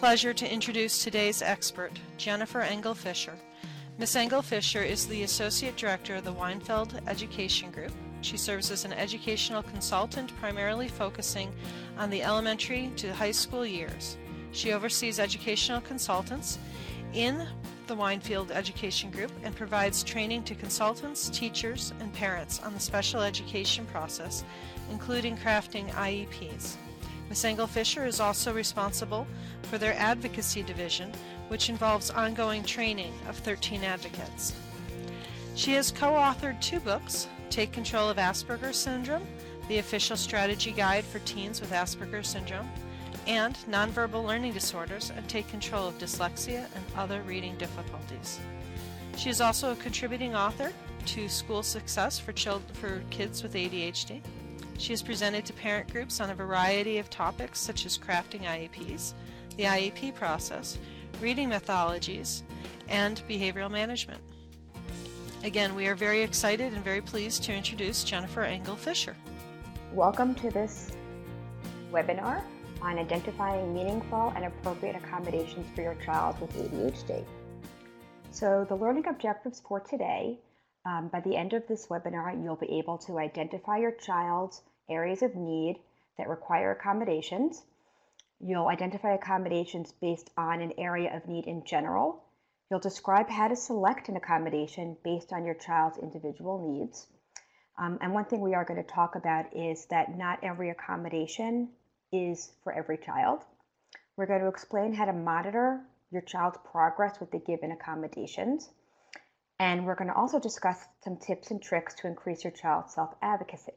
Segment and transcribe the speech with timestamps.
[0.00, 3.34] pleasure to introduce today's expert, Jennifer Engel Fisher.
[3.98, 4.16] Ms.
[4.16, 7.92] Engel Fisher is the Associate Director of the Weinfeld Education Group.
[8.22, 11.52] She serves as an educational consultant, primarily focusing
[11.98, 14.16] on the elementary to high school years.
[14.52, 16.58] She oversees educational consultants
[17.12, 17.46] in
[17.86, 23.20] the Weinfeld Education Group and provides training to consultants, teachers, and parents on the special
[23.20, 24.44] education process,
[24.90, 26.78] including crafting IEPs.
[27.30, 27.44] Ms.
[27.44, 29.24] Engel Fisher is also responsible
[29.62, 31.12] for their advocacy division,
[31.46, 34.52] which involves ongoing training of 13 advocates.
[35.54, 39.26] She has co authored two books Take Control of Asperger's Syndrome,
[39.68, 42.68] the official strategy guide for teens with Asperger's Syndrome,
[43.28, 48.40] and Nonverbal Learning Disorders and Take Control of Dyslexia and Other Reading Difficulties.
[49.16, 50.72] She is also a contributing author
[51.06, 54.20] to School Success for, children, for Kids with ADHD.
[54.80, 59.12] She has presented to parent groups on a variety of topics such as crafting IEPs,
[59.58, 60.78] the IEP process,
[61.20, 62.40] reading methodologies,
[62.88, 64.22] and behavioral management.
[65.44, 69.14] Again, we are very excited and very pleased to introduce Jennifer Engel Fisher.
[69.92, 70.92] Welcome to this
[71.92, 72.42] webinar
[72.80, 77.26] on identifying meaningful and appropriate accommodations for your child with ADHD.
[78.30, 80.38] So the learning objectives for today,
[80.86, 85.22] um, by the end of this webinar, you'll be able to identify your child's areas
[85.22, 85.78] of need
[86.18, 87.62] that require accommodations.
[88.40, 92.24] You'll identify accommodations based on an area of need in general
[92.70, 97.08] You'll describe how to select an accommodation based on your child's individual needs.
[97.76, 101.70] Um, and one thing we are going to talk about is that not every accommodation
[102.12, 103.42] is for every child.
[104.16, 105.80] We're going to explain how to monitor
[106.12, 108.70] your child's progress with the given accommodations.
[109.58, 113.14] And we're going to also discuss some tips and tricks to increase your child's self
[113.20, 113.72] advocacy.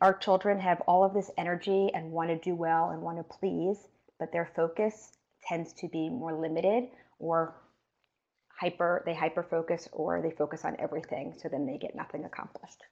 [0.00, 3.36] Our children have all of this energy and want to do well and want to
[3.38, 3.78] please,
[4.18, 7.54] but their focus tends to be more limited or
[8.60, 12.82] hyper they hyper focus or they focus on everything so then they get nothing accomplished.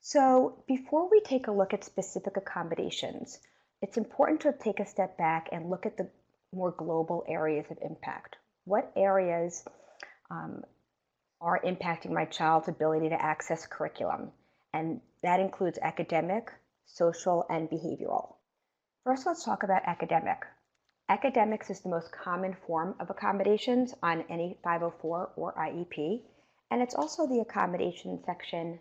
[0.00, 3.38] So before we take a look at specific accommodations
[3.80, 6.08] it's important to take a step back and look at the
[6.54, 8.36] more global areas of impact.
[8.64, 9.64] What areas
[10.30, 10.62] um,
[11.40, 14.30] are impacting my child's ability to access curriculum
[14.72, 16.50] and that includes academic
[16.86, 18.34] social and behavioral
[19.04, 20.44] first let's talk about academic
[21.12, 26.22] Academics is the most common form of accommodations on any 504 or IEP,
[26.70, 28.80] and it's also the accommodation section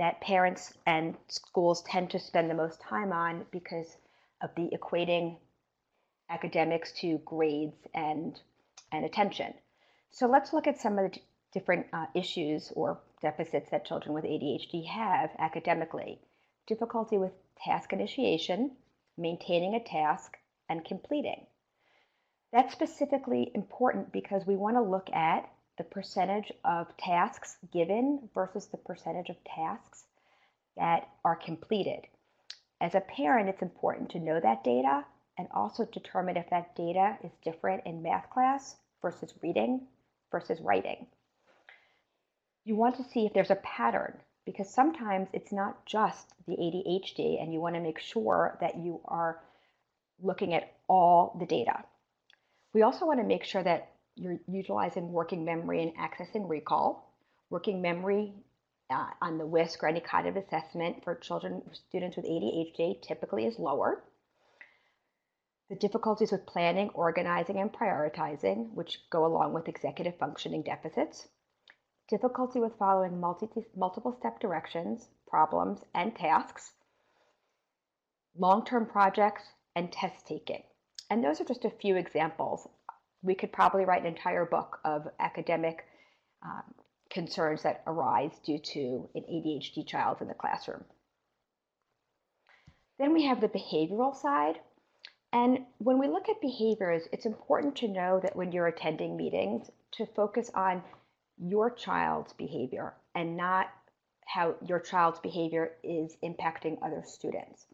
[0.00, 3.98] that parents and schools tend to spend the most time on because
[4.40, 5.38] of the equating
[6.28, 8.40] academics to grades and,
[8.90, 9.54] and attention.
[10.10, 11.20] So let's look at some of the
[11.52, 16.20] different uh, issues or deficits that children with ADHD have academically.
[16.66, 17.32] Difficulty with
[17.64, 18.76] task initiation,
[19.16, 20.36] maintaining a task,
[20.68, 21.46] and completing.
[22.52, 28.66] That's specifically important because we want to look at the percentage of tasks given versus
[28.66, 30.04] the percentage of tasks
[30.76, 32.06] that are completed.
[32.80, 35.04] As a parent, it's important to know that data
[35.36, 39.86] and also determine if that data is different in math class versus reading
[40.30, 41.06] versus writing.
[42.68, 47.42] You want to see if there's a pattern because sometimes it's not just the ADHD
[47.42, 49.40] and you want to make sure that you are
[50.22, 51.82] looking at all the data.
[52.74, 57.10] We also want to make sure that you're utilizing working memory and accessing recall.
[57.48, 58.34] Working memory
[58.90, 63.46] uh, on the WISC or any kind of assessment for children, students with ADHD typically
[63.46, 64.04] is lower.
[65.70, 71.28] The difficulties with planning, organizing, and prioritizing, which go along with executive functioning deficits.
[72.08, 76.72] Difficulty with following multi multiple step directions, problems, and tasks.
[78.36, 79.42] Long term projects,
[79.76, 80.62] and test taking.
[81.10, 82.66] And those are just a few examples.
[83.22, 85.84] We could probably write an entire book of academic
[86.42, 86.74] um,
[87.10, 90.84] concerns that arise due to an ADHD child in the classroom.
[92.98, 94.60] Then we have the behavioral side.
[95.32, 99.70] And when we look at behaviors, it's important to know that when you're attending meetings,
[99.92, 100.82] to focus on
[101.40, 103.68] your child's behavior and not
[104.26, 107.66] how your child's behavior is impacting other students.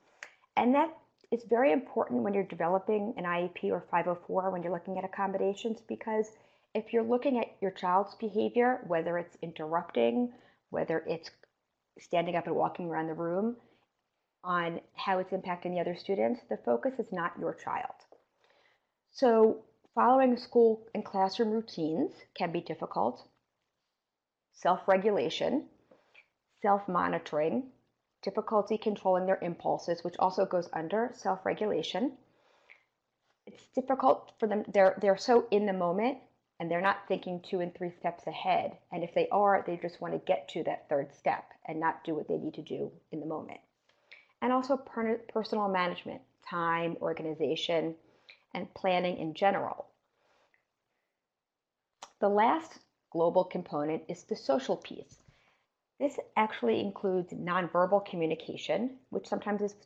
[0.56, 0.96] And that
[1.32, 5.80] is very important when you're developing an IEP or 504 when you're looking at accommodations
[5.88, 6.30] because
[6.74, 10.32] if you're looking at your child's behavior, whether it's interrupting,
[10.70, 11.30] whether it's
[11.98, 13.56] standing up and walking around the room,
[14.42, 17.94] on how it's impacting the other students, the focus is not your child.
[19.10, 19.64] So,
[19.94, 23.26] following school and classroom routines can be difficult.
[24.54, 25.66] Self regulation,
[26.62, 27.70] self monitoring,
[28.22, 32.16] difficulty controlling their impulses, which also goes under self regulation,
[33.46, 34.64] it's difficult for them.
[34.68, 36.18] They're they're so in the moment
[36.58, 38.78] and they're not thinking two and three steps ahead.
[38.92, 42.04] And if they are, they just want to get to that third step and not
[42.04, 43.60] do what they need to do in the moment.
[44.40, 47.96] And also per personal management, time, organization,
[48.54, 49.86] and planning in general.
[52.20, 52.78] The last
[53.14, 55.18] global component is the social piece.
[56.00, 59.76] This actually includes nonverbal communication, which sometimes is,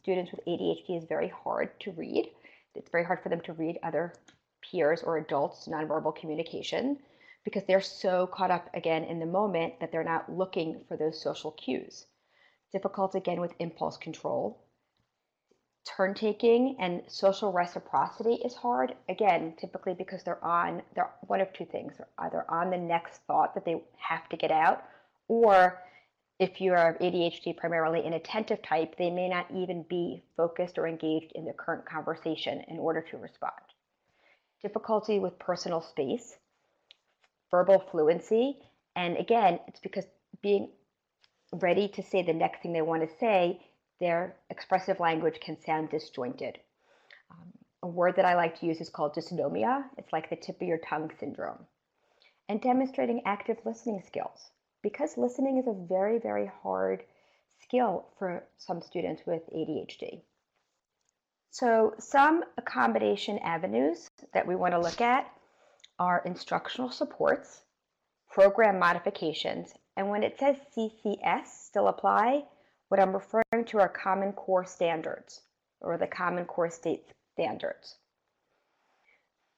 [0.00, 2.30] students with ADHD is very hard to read.
[2.76, 4.14] It's very hard for them to read other
[4.62, 6.98] peers or adults nonverbal communication
[7.42, 11.20] because they're so caught up again in the moment that they're not looking for those
[11.20, 12.06] social cues.
[12.72, 14.64] Difficult again with impulse control.
[15.86, 21.52] Turn taking and social reciprocity is hard again, typically because they're on they're one of
[21.52, 21.94] two things.
[21.96, 24.82] They're either on the next thought that they have to get out,
[25.28, 25.80] or
[26.38, 31.32] if you're ADHD primarily an attentive type, they may not even be focused or engaged
[31.34, 33.54] in the current conversation in order to respond
[34.62, 36.36] difficulty with personal space,
[37.50, 38.56] verbal fluency,
[38.96, 40.04] and again, it's because
[40.42, 40.70] being
[41.52, 43.60] ready to say the next thing they want to say,
[44.00, 46.58] their expressive language can sound disjointed.
[47.30, 47.52] Um,
[47.82, 49.84] a word that I like to use is called dysnomia.
[49.96, 51.66] It's like the tip of your tongue syndrome.
[52.48, 54.50] And demonstrating active listening skills.
[54.82, 57.02] Because listening is a very, very hard
[57.62, 60.22] skill for some students with ADHD.
[61.50, 65.30] So some accommodation avenues that we want to look at
[65.98, 67.62] are instructional supports,
[68.30, 72.44] program modifications, and when it says CCS still apply,
[72.88, 75.40] what I'm referring to are Common Core standards
[75.80, 77.96] or the Common Core State standards.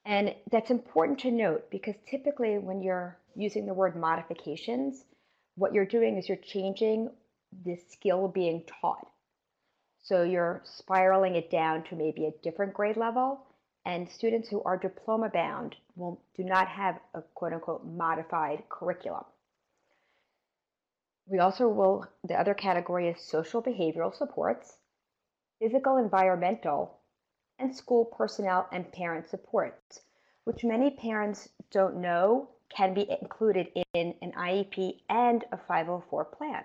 [0.05, 5.05] And that's important to note because typically when you're using the word modifications,
[5.57, 7.11] what you're doing is you're changing
[7.65, 9.07] the skill being taught.
[10.03, 13.45] So you're spiraling it down to maybe a different grade level.
[13.85, 19.25] And students who are diploma bound will do not have a quote unquote modified curriculum.
[21.31, 24.79] We also will, the other category is social behavioral supports,
[25.59, 26.99] physical environmental,
[27.59, 30.01] and school personnel and parent supports,
[30.45, 36.65] which many parents don't know can be included in an IEP and a 504 plan.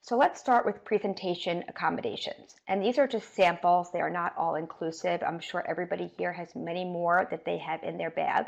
[0.00, 2.56] So let's start with presentation accommodations.
[2.66, 3.92] And these are just samples.
[3.92, 5.22] They are not all inclusive.
[5.22, 8.46] I'm sure everybody here has many more that they have in their bag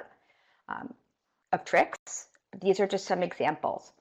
[0.69, 0.95] um,
[1.53, 2.29] of tricks.
[2.61, 3.93] These are just some examples.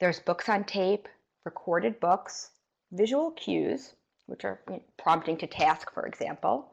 [0.00, 1.08] There's books on tape,
[1.44, 2.50] recorded books,
[2.92, 3.94] visual cues,
[4.26, 6.70] which are you know, prompting to task, for example,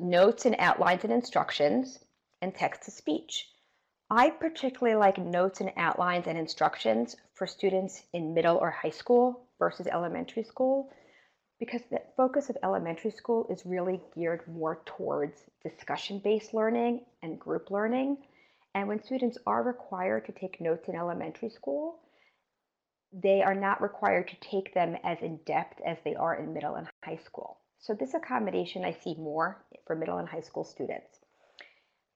[0.00, 1.98] notes and outlines and instructions,
[2.40, 3.48] and text to speech.
[4.10, 9.48] I particularly like notes and outlines and instructions for students in middle or high school
[9.58, 10.90] versus elementary school
[11.58, 17.70] because the focus of elementary school is really geared more towards discussion-based learning and group
[17.70, 18.18] learning.
[18.74, 22.00] And when students are required to take notes in elementary school,
[23.12, 26.74] they are not required to take them as in depth as they are in middle
[26.74, 27.60] and high school.
[27.78, 31.20] So this accommodation I see more for middle and high school students.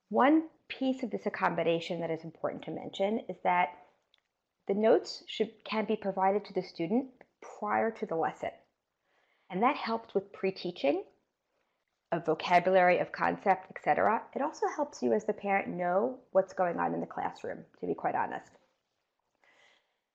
[0.09, 3.69] One piece of this accommodation that is important to mention is that
[4.67, 7.11] the notes should, can be provided to the student
[7.41, 8.51] prior to the lesson.
[9.51, 11.05] And that helps with pre-teaching
[12.11, 14.23] of vocabulary, of concept, etc.
[14.35, 17.87] It also helps you as the parent know what's going on in the classroom, to
[17.87, 18.51] be quite honest.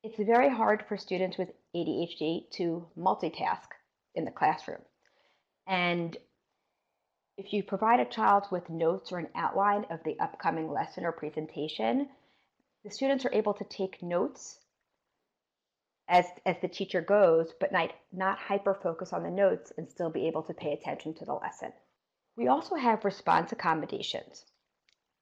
[0.02, 3.68] It's very hard for students with ADHD to multitask
[4.14, 4.80] in the classroom.
[5.66, 6.16] And
[7.36, 11.12] if you provide a child with notes or an outline of the upcoming lesson or
[11.12, 12.08] presentation,
[12.84, 14.58] the students are able to take notes
[16.08, 20.10] as, as the teacher goes, but not, not hyper focus on the notes and still
[20.10, 21.72] be able to pay attention to the lesson.
[22.36, 24.44] We also have response accommodations.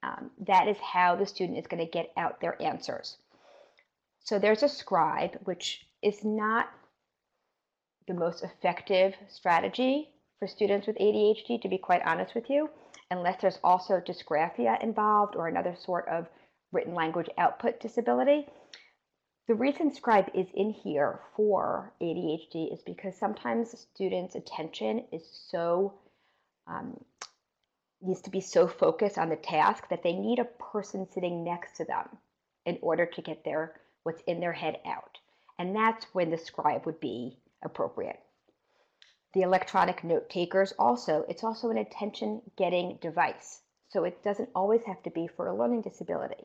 [0.03, 3.19] Um, that is how the student is going to get out their answers.
[4.21, 6.69] So there's a scribe, which is not
[8.09, 12.69] the most effective strategy for students with ADHD, to be quite honest with you,
[13.11, 16.27] unless there's also dysgraphia involved or another sort of
[16.73, 18.47] written language output disability.
[19.49, 25.95] The reason Scribe is in here for ADHD is because sometimes students' attention is so
[26.67, 27.02] um,
[28.03, 31.77] needs to be so focused on the task that they need a person sitting next
[31.77, 32.09] to them
[32.67, 35.19] in order to get their what's in their head out.
[35.59, 38.21] And that's when the scribe would be appropriate.
[39.35, 43.63] The electronic note takers also, it's also an attention getting device.
[43.89, 46.45] So it doesn't always have to be for a learning disability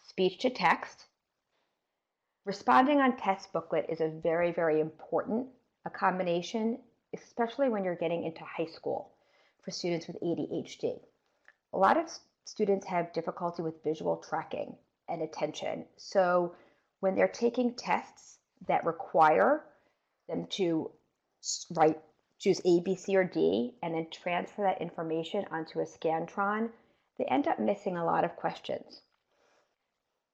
[0.00, 1.06] speech to text.
[2.44, 5.48] Responding on test booklet is a very, very important
[5.84, 6.78] a combination
[7.14, 9.12] especially when you're getting into high school
[9.68, 10.98] for students with ADHD.
[11.74, 12.06] A lot of
[12.46, 14.74] students have difficulty with visual tracking
[15.10, 15.84] and attention.
[15.98, 16.54] So
[17.00, 19.62] when they're taking tests that require
[20.26, 20.90] them to
[21.76, 21.98] write,
[22.38, 26.70] choose A, B, C, or D, and then transfer that information onto a Scantron,
[27.18, 29.02] they end up missing a lot of questions.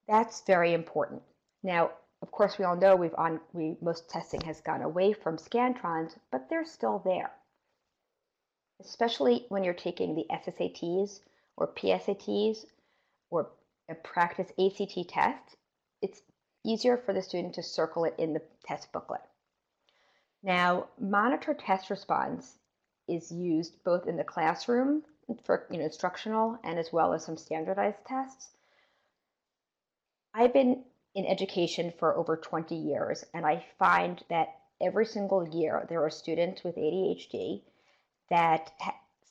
[0.07, 1.23] That's very important.
[1.65, 1.91] Now,
[2.23, 6.17] of course, we all know we've on we most testing has gone away from Scantrons,
[6.31, 7.33] but they're still there.
[8.81, 11.21] Especially when you're taking the SSATs
[11.57, 12.67] or PSATs
[13.31, 13.51] or
[13.89, 15.57] a practice ACT test,
[16.03, 16.23] it's
[16.65, 19.21] easier for the student to circle it in the test booklet.
[20.43, 22.59] Now, monitor test response
[23.09, 25.05] is used both in the classroom
[25.45, 28.51] for you know instructional and as well as some standardized tests.
[30.35, 35.87] I've been in education for over 20 years and I find that every single year
[35.89, 37.63] there are students with ADHD
[38.31, 38.73] that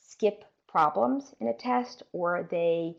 [0.08, 2.96] skip problems in a test or they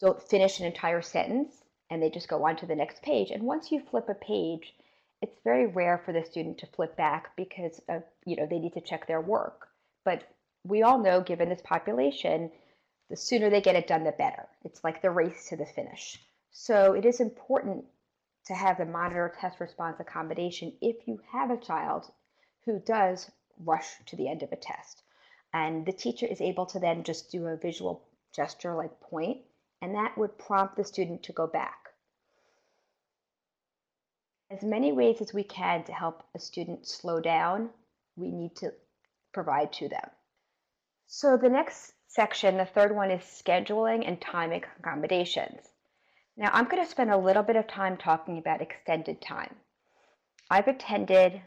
[0.00, 3.30] don't finish an entire sentence and they just go on to the next page.
[3.30, 4.74] And once you flip a page,
[5.20, 8.74] it's very rare for the student to flip back because of, you know they need
[8.74, 9.68] to check their work.
[10.04, 10.24] But
[10.64, 12.50] we all know, given this population,
[13.10, 14.46] the sooner they get it done, the better.
[14.64, 16.18] It's like the race to the finish.
[16.50, 17.84] So it is important
[18.46, 22.10] to have the monitor test response accommodation if you have a child
[22.64, 23.30] who does
[23.64, 25.02] rush to the end of a test.
[25.52, 29.38] And the teacher is able to then just do a visual gesture like point,
[29.80, 31.88] and that would prompt the student to go back.
[34.50, 37.70] As many ways as we can to help a student slow down,
[38.16, 38.72] we need to
[39.32, 40.10] provide to them.
[41.06, 45.60] So the next section, the third one, is scheduling and timing accommodations.
[46.36, 49.54] Now I'm going to spend a little bit of time talking about extended time.
[50.50, 51.40] I've attended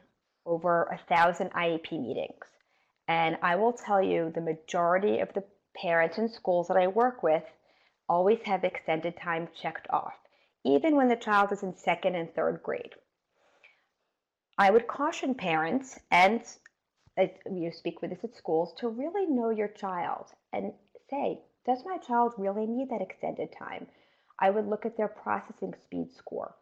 [0.46, 2.46] over a thousand IEP meetings,
[3.08, 5.44] and I will tell you the majority of the
[5.76, 7.44] parents in schools that I work with
[8.08, 10.14] always have extended time checked off,
[10.66, 12.94] even when the child is in second and third grade.
[14.58, 16.44] I would caution parents and
[17.18, 20.74] uh, you speak with this at schools to really know your child and
[21.10, 23.88] say, does my child really need that extended time?
[24.40, 26.56] I would look at their processing speed score.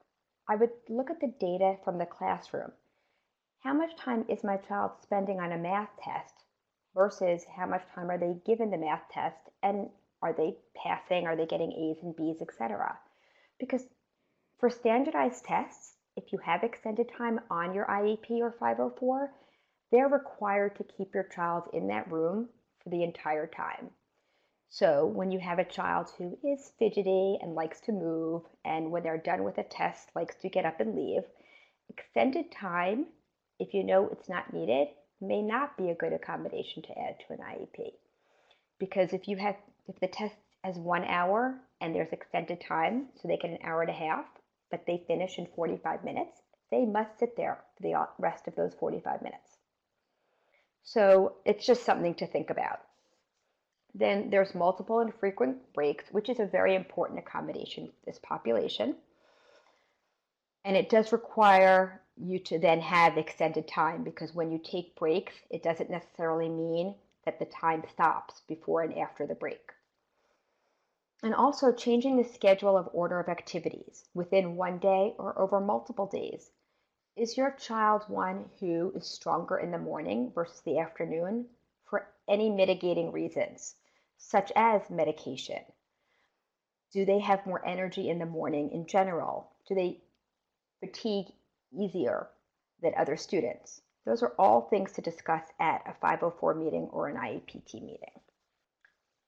[0.48, 2.71] I would look at the data from the classroom.
[3.62, 6.34] How much time is my child spending on a math test
[6.96, 9.89] versus how much time are they given the math test and
[10.22, 12.98] are they passing, are they getting A's and B's, etc.
[13.60, 13.86] Because
[14.60, 19.34] for standardized tests, if you have extended time on your IEP or 504,
[19.92, 22.50] they're required to keep your child in that room
[22.82, 23.89] for the entire time.
[24.70, 29.04] So when you have a child who is fidgety and likes to move, and when
[29.04, 31.24] they're done with a test, likes to get up and leave,
[31.89, 33.08] extended time,
[33.60, 34.88] if you know it's not needed,
[35.22, 37.92] may not be a good accommodation to add to an IEP.
[38.80, 39.56] Because if you have
[39.88, 43.82] if the test has one hour and there's extended time, so they get an hour
[43.82, 44.25] and a half,
[44.72, 48.56] but they finish in 45 minutes, they must sit there for the uh, rest of
[48.56, 49.58] those 45 minutes.
[50.84, 52.80] So it's just something to think about.
[53.96, 58.96] Then there's multiple and frequent breaks, which is a very important accommodation for this population.
[60.63, 65.34] And it does require you to then have extended time because when you take breaks,
[65.50, 66.96] it doesn't necessarily mean
[67.26, 69.72] that the time stops before and after the break.
[71.24, 76.08] And also changing the schedule of order of activities within one day or over multiple
[76.08, 76.50] days.
[77.16, 81.48] Is your child one who is stronger in the morning versus the afternoon
[81.86, 83.76] for any mitigating reasons?
[84.20, 85.64] such as medication?
[86.92, 89.52] Do they have more energy in the morning in general?
[89.68, 90.02] Do they
[90.82, 91.28] fatigue
[91.72, 92.30] easier
[92.82, 93.82] than other students?
[94.06, 98.20] Those are all things to discuss at a 504 meeting or an IEPT meeting.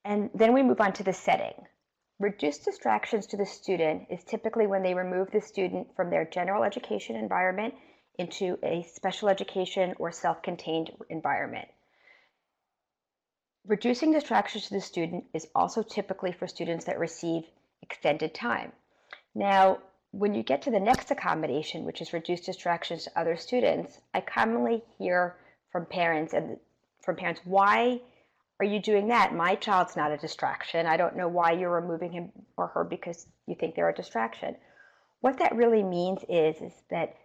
[0.04, 1.54] And then we move on to the setting.
[2.20, 6.64] Reduced distractions to the student is typically when they remove the student from their general
[6.64, 7.74] education environment
[8.18, 11.68] into a special education or self contained environment.
[13.66, 17.44] Reducing distractions to the student is also typically for students that receive
[17.82, 18.72] extended time.
[19.36, 19.80] Now,
[20.12, 24.22] when you get to the next accommodation, which is reduced distractions to other students, I
[24.22, 25.38] commonly hear
[25.72, 26.58] from parents and
[27.01, 28.01] from parents, why
[28.60, 29.34] are you doing that?
[29.34, 30.86] My child's not a distraction.
[30.86, 34.56] I don't know why you're removing him or her because you think they're a distraction.
[35.22, 37.15] What that really means is, is that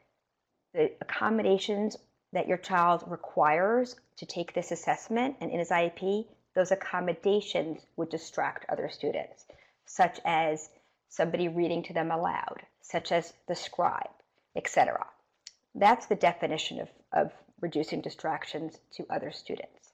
[0.72, 1.96] the accommodations
[2.32, 8.10] that your child requires to take this assessment and in his IEP, those accommodations would
[8.10, 9.44] distract other students,
[9.84, 10.70] such as
[11.08, 14.10] somebody reading to them aloud, such as the scribe,
[14.54, 15.06] etc.
[15.74, 19.92] That's the definition of, of reducing distractions to other students.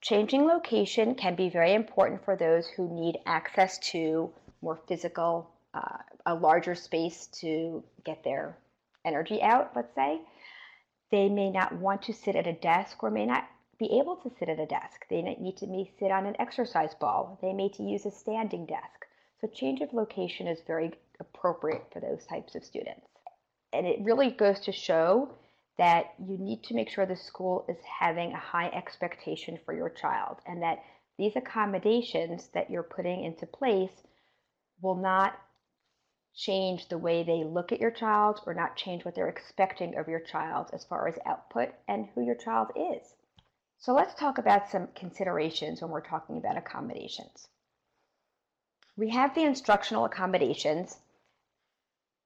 [0.00, 5.98] Changing location can be very important for those who need access to more physical, uh,
[6.26, 8.58] a larger space to get their
[9.04, 10.20] energy out, let's say.
[11.10, 13.44] They may not want to sit at a desk or may not
[13.78, 15.04] be able to sit at a desk.
[15.08, 17.38] They need to sit on an exercise ball.
[17.42, 19.01] They may to use a standing desk.
[19.42, 23.08] So change of location is very appropriate for those types of students.
[23.72, 25.34] And it really goes to show
[25.78, 29.90] that you need to make sure the school is having a high expectation for your
[29.90, 30.84] child and that
[31.18, 34.04] these accommodations that you're putting into place
[34.80, 35.36] will not
[36.36, 40.06] change the way they look at your child or not change what they're expecting of
[40.06, 43.14] your child as far as output and who your child is.
[43.78, 47.48] So let's talk about some considerations when we're talking about accommodations.
[48.96, 50.98] We have the instructional accommodations,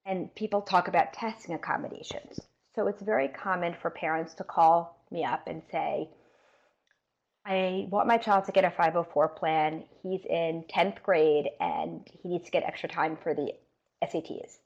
[0.05, 2.39] and people talk about testing accommodations.
[2.75, 6.09] So it's very common for parents to call me up and say,
[7.45, 9.85] I want my child to get a 504 plan.
[10.03, 13.53] He's in 10th grade and he needs to get extra time for the
[14.03, 14.57] SATs.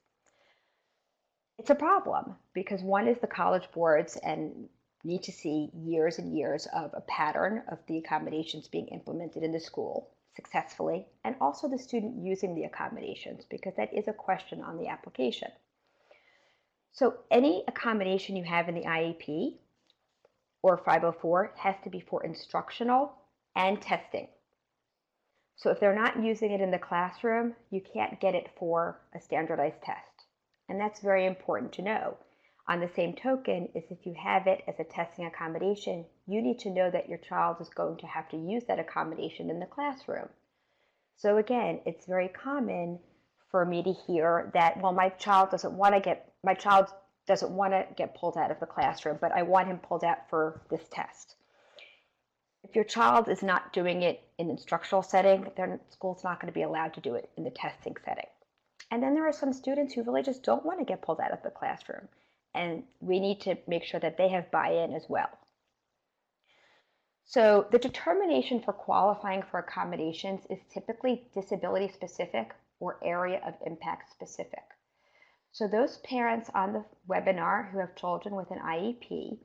[1.60, 4.67] It's a problem because one is the college boards and
[5.03, 9.51] need to see years and years of a pattern of the accommodations being implemented in
[9.51, 14.61] the school successfully and also the student using the accommodations because that is a question
[14.61, 15.50] on the application.
[16.93, 19.57] So any accommodation you have in the IEP
[20.61, 23.13] or 504 has to be for instructional
[23.55, 24.27] and testing.
[25.55, 29.21] So if they're not using it in the classroom, you can't get it for a
[29.21, 30.25] standardized test.
[30.67, 32.17] And that's very important to know.
[32.67, 36.60] On the same token, is if you have it as a testing accommodation, you need
[36.60, 39.66] to know that your child is going to have to use that accommodation in the
[39.66, 40.30] classroom.
[41.18, 43.00] So again, it's very common
[43.50, 46.88] for me to hear that, well, my child doesn't want to get, my child
[47.28, 50.30] doesn't want to get pulled out of the classroom, but I want him pulled out
[50.30, 51.36] for this test.
[52.63, 56.57] If your child is not doing it in instructional setting, then school's not going to
[56.57, 58.27] be allowed to do it in the testing setting.
[58.92, 61.31] And then there are some students who really just don't want to get pulled out
[61.31, 62.07] of the classroom.
[62.53, 65.29] And we need to make sure that they have buy-in as well.
[67.31, 74.11] So the determination for qualifying for accommodations is typically disability specific or area of impact
[74.11, 74.65] specific.
[75.53, 79.39] So those parents on the webinar who have children with an IEP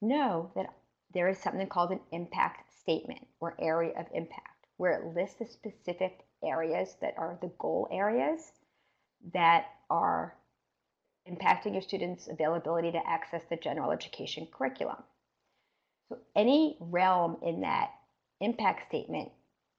[0.00, 0.72] know that
[1.12, 5.46] there is something called an impact statement or area of impact, where it lists the
[5.46, 8.52] specific areas that are the goal areas
[9.32, 10.36] that are
[11.28, 15.02] impacting your students' availability to access the general education curriculum.
[16.34, 17.90] Any realm in that
[18.40, 19.30] impact statement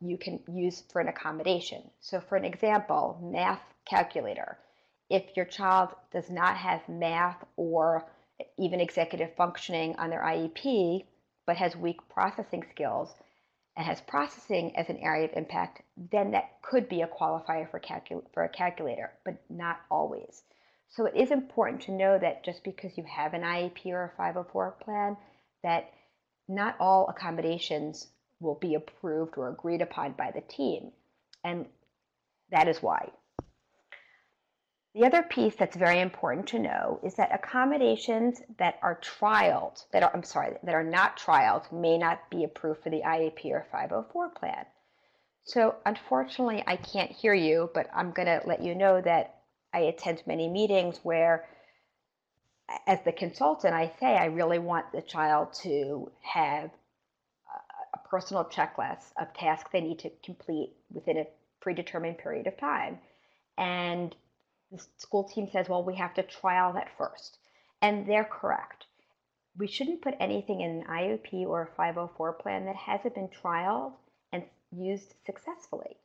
[0.02, 1.84] you can use for an accommodation.
[2.00, 4.58] So for an example, math calculator.
[5.10, 8.06] If your child does not have math or
[8.58, 11.06] even executive functioning on their IEP,
[11.46, 13.14] but has weak processing skills
[13.78, 17.80] and has processing as an area of impact, then that could be a qualifier for,
[17.80, 20.44] calcul- for a calculator, but not always.
[20.90, 24.18] So it is important to know that just because you have an IEP or a
[24.18, 25.18] 504 plan,
[25.64, 25.92] that
[26.48, 28.08] not all accommodations
[28.40, 30.92] will be approved or agreed upon by the team.
[31.44, 31.66] And
[32.52, 33.12] that is why.
[34.94, 40.04] The other piece that's very important to know is that accommodations that are trialed, that
[40.04, 43.66] are, I'm sorry, that are not trialed may not be approved for the IEP or
[43.72, 44.66] 504 plan.
[45.44, 49.42] So unfortunately, I can't hear you, but I'm going to let you know that
[49.74, 51.46] I attend many meetings where
[52.88, 56.72] as the consultant, I say I really want the child to have
[57.94, 61.28] a personal checklist of tasks they need to complete within a
[61.62, 63.00] predetermined period of time.
[63.58, 64.16] And
[64.72, 67.38] the school team says, well, we have to trial that first.
[67.82, 68.86] And they're correct.
[69.58, 73.94] We shouldn't put anything in an IEP or a 504 plan that hasn't been trialed
[74.34, 75.96] and used successfully.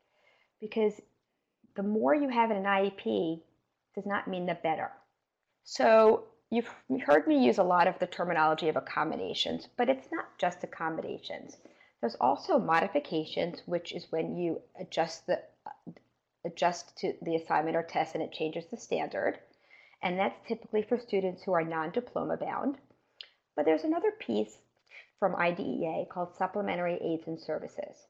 [0.60, 0.92] Because
[1.74, 3.40] the more you have in an IEP
[3.94, 4.90] does not mean the better.
[5.64, 6.68] So You've
[7.06, 11.56] heard me use a lot of the terminology of accommodations, but it's not just accommodations.
[12.00, 15.42] There's also modifications, which is when you adjust the
[16.44, 19.38] adjust to the assignment or test and it changes the standard.
[20.02, 22.78] And that's typically for students who are non-diploma bound.
[23.54, 24.56] But there's another piece
[25.18, 28.06] from IDEA called supplementary aids and services.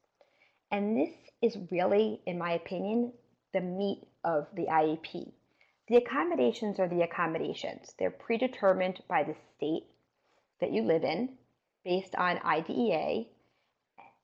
[0.70, 1.10] And this
[1.42, 3.12] is really, in my opinion,
[3.52, 5.32] the meat of the IEP.
[5.90, 7.94] The accommodations are the accommodations.
[7.98, 9.86] They're predetermined by the state
[10.60, 11.36] that you live in
[11.84, 13.24] based on IDEA.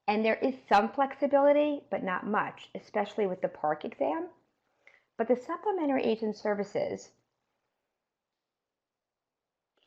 [0.06, 4.28] And there is some flexibility, but not much, especially with the PARCC exam.
[5.18, 7.10] But the supplementary and services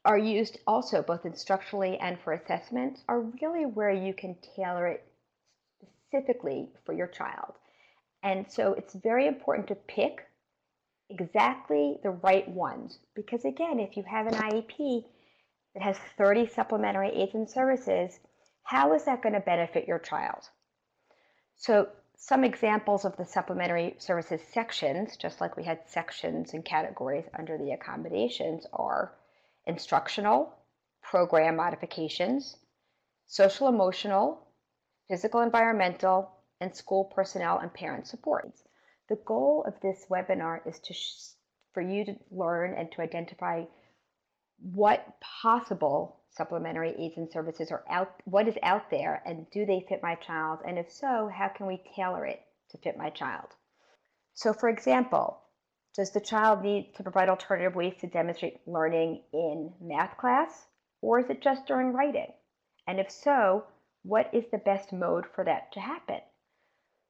[0.03, 5.05] are used also both instructionally and for assessments are really where you can tailor it
[6.09, 7.53] specifically for your child.
[8.21, 10.28] And so it's very important to pick
[11.09, 15.05] exactly the right ones because again, if you have an IEP
[15.73, 18.19] that has 30 supplementary aids and services,
[18.63, 20.49] how is that going to benefit your child?
[21.55, 27.25] So some examples of the supplementary services sections, just like we had sections and categories
[27.37, 29.13] under the accommodations, are
[29.65, 30.53] instructional,
[31.01, 32.57] program modifications,
[33.25, 34.47] social emotional,
[35.07, 38.63] physical environmental, and school personnel and parent supports.
[39.09, 40.93] The goal of this webinar is to
[41.73, 43.65] for you to learn and to identify
[44.59, 49.85] what possible supplementary aids and services are out, what is out there, and do they
[49.87, 50.59] fit my child?
[50.65, 52.41] And if so, how can we tailor it
[52.71, 53.47] to fit my child?
[54.33, 55.41] So, for example,
[55.95, 60.67] does the child need to provide alternative ways to demonstrate learning in math class,
[61.01, 62.31] or is it just during writing?
[62.87, 63.65] And if so,
[64.03, 66.21] what is the best mode for that to happen?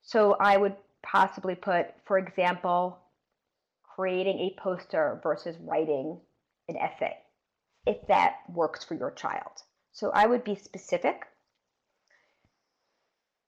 [0.01, 2.99] So, I would possibly put, for example,
[3.83, 6.19] creating a poster versus writing
[6.67, 7.17] an essay
[7.85, 9.63] if that works for your child.
[9.91, 11.25] So I would be specific.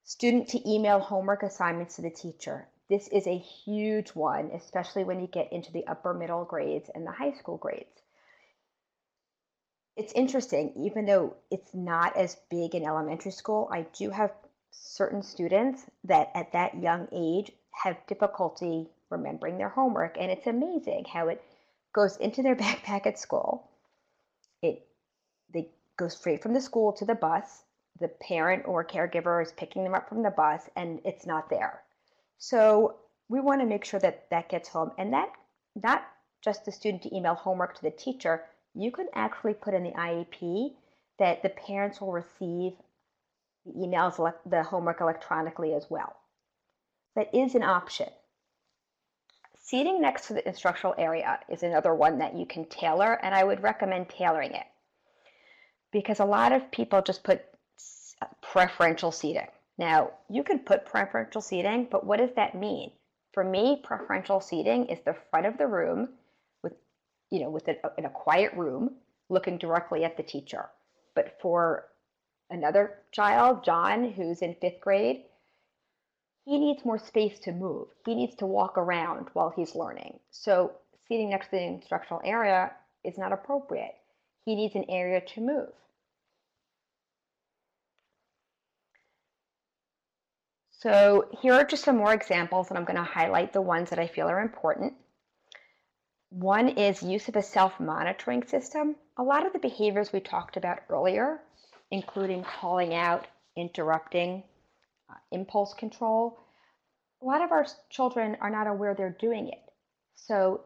[0.03, 2.67] Student to email homework assignments to the teacher.
[2.89, 7.05] This is a huge one, especially when you get into the upper middle grades and
[7.05, 8.01] the high school grades.
[9.95, 14.31] It's interesting, even though it's not as big in elementary school, I do have
[14.71, 20.17] certain students that at that young age have difficulty remembering their homework.
[20.19, 21.43] And it's amazing how it
[21.93, 23.71] goes into their backpack at school
[24.61, 24.85] it
[25.53, 27.63] they go straight from the school to the bus.
[27.99, 31.81] The parent or caregiver is picking them up from the bus and it's not there.
[32.37, 32.95] So
[33.29, 35.31] we want to make sure that that gets home and that
[35.75, 36.03] not
[36.43, 39.91] just the student to email homework to the teacher, you can actually put in the
[39.91, 40.73] IEP
[41.19, 42.73] that the parents will receive
[43.65, 46.15] the emails, the homework electronically as well.
[47.15, 48.09] That is an option.
[49.63, 53.43] Seating next to the instructional area is another one that you can tailor, and I
[53.43, 54.65] would recommend tailoring it
[55.91, 57.43] because a lot of people just put
[58.41, 59.47] preferential seating.
[59.77, 62.91] Now, you can put preferential seating, but what does that mean?
[63.33, 66.09] For me, preferential seating is the front of the room
[66.63, 66.73] with,
[67.29, 68.95] you know, with a, in a quiet room
[69.29, 70.69] looking directly at the teacher.
[71.15, 71.85] But for
[72.51, 75.23] another child, John, who's in fifth grade,
[76.45, 77.87] he needs more space to move.
[78.05, 80.19] He needs to walk around while he's learning.
[80.31, 80.73] So
[81.07, 82.71] seating next to the instructional area
[83.03, 83.95] is not appropriate.
[84.45, 85.69] He needs an area to move.
[90.71, 93.99] So here are just some more examples, and I'm going to highlight the ones that
[93.99, 94.93] I feel are important.
[96.31, 98.95] One is use of a self-monitoring system.
[99.17, 101.39] A lot of the behaviors we talked about earlier,
[101.91, 104.43] including calling out, interrupting,
[105.09, 106.39] uh, impulse control,
[107.21, 109.61] a lot of our children are not aware they're doing it.
[110.15, 110.61] So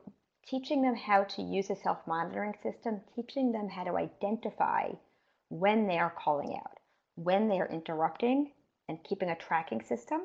[0.47, 4.89] teaching them how to use a self-monitoring system, teaching them how to identify
[5.49, 6.77] when they are calling out,
[7.15, 8.51] when they are interrupting,
[8.87, 10.21] and keeping a tracking system,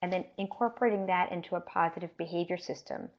[0.00, 3.10] and then incorporating that into a positive behavior system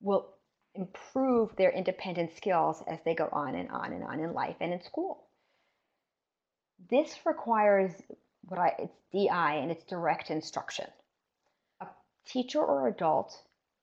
[0.00, 0.34] will
[0.74, 4.72] improve their independent skills as they go on and on and on in life and
[4.72, 5.26] in school.
[6.88, 7.92] This requires
[8.42, 10.86] what I it's DI and it's direct instruction.
[11.80, 11.86] A
[12.26, 13.36] teacher or adult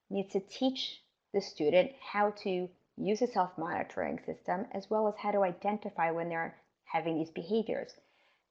[0.09, 1.01] needs to teach
[1.33, 6.29] the student how to use a self-monitoring system as well as how to identify when
[6.29, 6.55] they're
[6.85, 7.93] having these behaviors.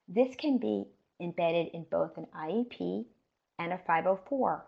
[0.09, 0.87] This can be
[1.21, 3.07] embedded in both an IEP
[3.59, 4.65] and a 504.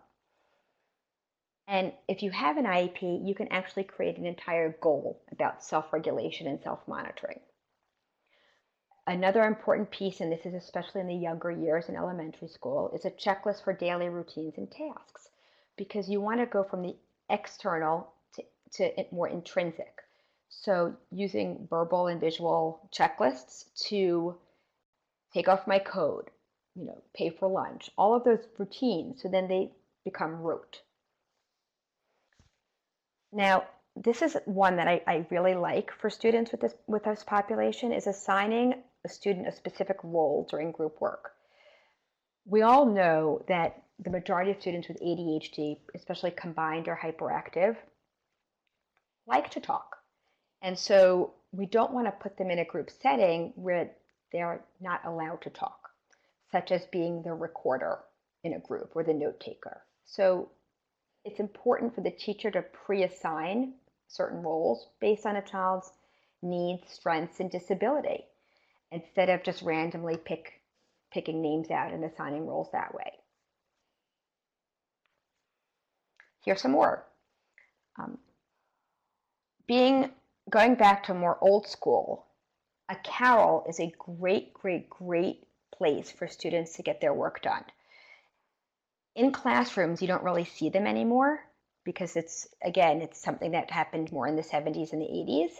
[1.67, 6.47] And if you have an IEP, you can actually create an entire goal about self-regulation
[6.47, 7.39] and self-monitoring.
[9.09, 13.05] Another important piece, and this is especially in the younger years in elementary school, is
[13.05, 15.29] a checklist for daily routines and tasks
[15.77, 16.95] because you want to go from the
[17.27, 18.43] external to,
[18.73, 20.03] to more intrinsic.
[20.49, 24.35] So, using verbal and visual checklists to
[25.33, 26.29] take off my coat,
[26.75, 29.71] you know, pay for lunch, all of those routines, so then they
[30.05, 30.83] become rote.
[33.31, 33.63] Now,
[33.95, 37.91] this is one that I, I really like for students with this with this population
[37.91, 41.31] is assigning a student a specific role during group work.
[42.45, 47.75] We all know that the majority of students with ADHD, especially combined or hyperactive,
[49.27, 49.97] like to talk.
[50.61, 53.91] And so we don't want to put them in a group setting where
[54.31, 55.89] they're not allowed to talk,
[56.51, 57.99] such as being the recorder
[58.43, 59.81] in a group or the note taker.
[60.05, 60.49] So
[61.23, 63.73] it's important for the teacher to pre assign
[64.07, 65.91] certain roles based on a child's
[66.41, 68.25] needs, strengths, and disability
[68.91, 70.61] instead of just randomly pick,
[71.11, 73.11] picking names out and assigning roles that way.
[76.43, 77.05] Here's some more.
[77.99, 78.17] Um,
[79.67, 80.09] being
[80.49, 82.25] going back to more old school,
[82.89, 87.63] a carrel is a great, great, great place for students to get their work done.
[89.15, 91.39] In classrooms, you don't really see them anymore
[91.83, 95.51] because it's, again, it's something that happened more in the 70s and the 80s,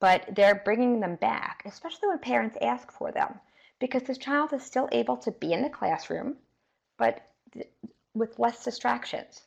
[0.00, 3.40] but they're bringing them back, especially when parents ask for them,
[3.78, 6.36] because the child is still able to be in the classroom,
[6.98, 7.20] but
[8.14, 9.42] with less distractions.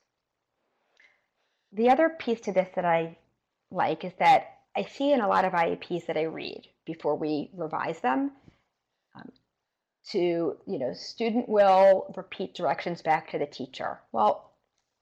[1.71, 3.17] The other piece to this that I
[3.71, 7.49] like is that I see in a lot of IEPs that I read before we
[7.53, 8.31] revise them
[9.15, 9.31] um,
[10.12, 13.99] to, you know, student will repeat directions back to the teacher.
[14.12, 14.51] Well,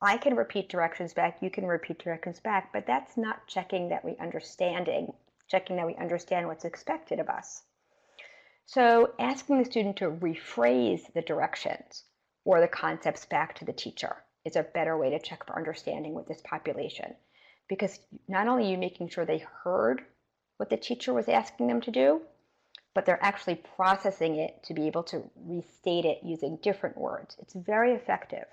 [0.02, 4.06] I can repeat directions back, you can repeat directions back, but that's not checking that
[4.06, 5.14] we understanding,
[5.48, 7.64] checking that we understand what's expected of us.
[8.66, 12.04] So asking the student to rephrase the directions
[12.44, 16.14] or the concepts back to the teacher is a better way to check for understanding
[16.14, 17.16] with this population.
[17.70, 20.04] Because not only are you making sure they heard
[20.58, 22.22] what the teacher was asking them to do,
[22.94, 27.36] but they're actually processing it to be able to restate it using different words.
[27.40, 28.46] It's very effective.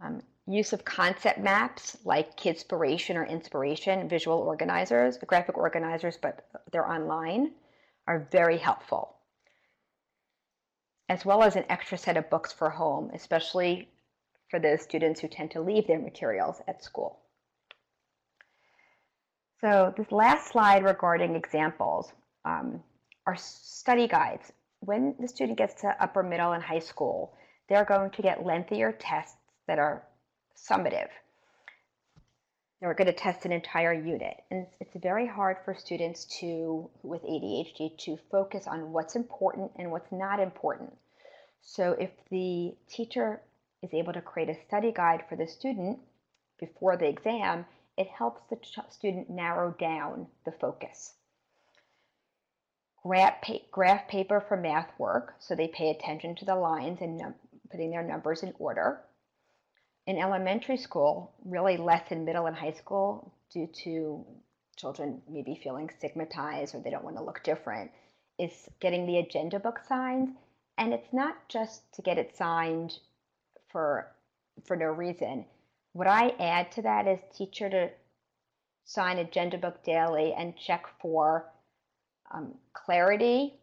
[0.00, 6.90] Um, use of concept maps like Kidspiration or Inspiration, visual organizers, graphic organizers, but they're
[6.90, 7.52] online,
[8.06, 9.14] are very helpful.
[11.10, 13.88] As well as an extra set of books for home, especially
[14.50, 17.20] for those students who tend to leave their materials at school.
[19.60, 22.12] So this last slide regarding examples
[22.46, 22.82] um,
[23.26, 24.50] are study guides.
[24.80, 27.34] When the student gets to upper middle and high school,
[27.68, 30.04] they're going to get lengthier tests that are
[30.66, 31.08] summative.
[32.80, 34.36] we're going to test an entire unit.
[34.50, 39.90] And it's very hard for students to, with ADHD, to focus on what's important and
[39.90, 40.96] what's not important.
[41.62, 43.40] So if the teacher
[43.82, 45.98] is able to create a study guide for the student
[46.58, 47.66] before the exam,
[47.96, 48.58] it helps the
[48.90, 51.14] student narrow down the focus.
[53.02, 57.20] Graph, pa graph paper for math work, so they pay attention to the lines and
[57.70, 59.00] putting their numbers in order.
[60.08, 64.24] In elementary school, really less in middle and high school due to
[64.74, 67.90] children maybe feeling stigmatized or they don't want to look different,
[68.38, 70.34] is getting the agenda book signed.
[70.78, 72.98] And it's not just to get it signed
[73.70, 74.10] for
[74.64, 75.44] for no reason.
[75.92, 77.90] What I add to that is teacher to
[78.86, 81.52] sign agenda book daily and check for
[82.32, 83.60] um, clarity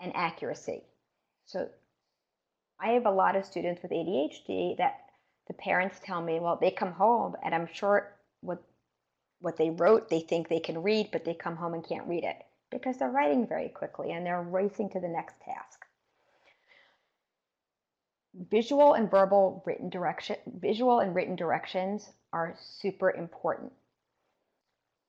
[0.00, 0.82] and accuracy.
[1.44, 1.68] So
[2.80, 5.11] I have a lot of students with ADHD that
[5.48, 8.62] the parents tell me, well, they come home and I'm sure what
[9.40, 12.24] what they wrote they think they can read, but they come home and can't read
[12.24, 12.36] it
[12.70, 15.80] because they're writing very quickly and they're racing to the next task.
[18.50, 23.72] Visual and verbal written direction visual and written directions are super important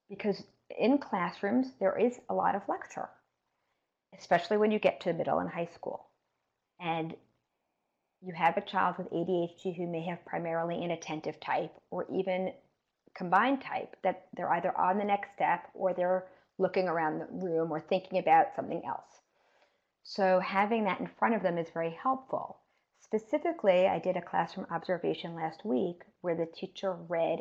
[0.09, 0.43] because
[0.77, 3.09] in classrooms there is a lot of lecture
[4.19, 6.05] especially when you get to middle and high school.
[6.79, 7.15] And
[8.25, 12.53] you have a child with ADHD who may have primarily inattentive type or even
[13.13, 16.25] combined type that they're either on the next step or they're
[16.57, 19.21] looking around the room or thinking about something else.
[20.03, 22.59] So having that in front of them is very helpful.
[23.01, 27.39] Specifically, I did a classroom observation last week where the teacher read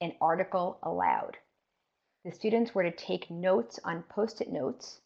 [0.00, 1.36] an article aloud.
[2.24, 5.00] The students were to take notes on post-it notes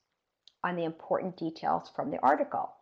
[0.63, 2.73] on the important details from the article.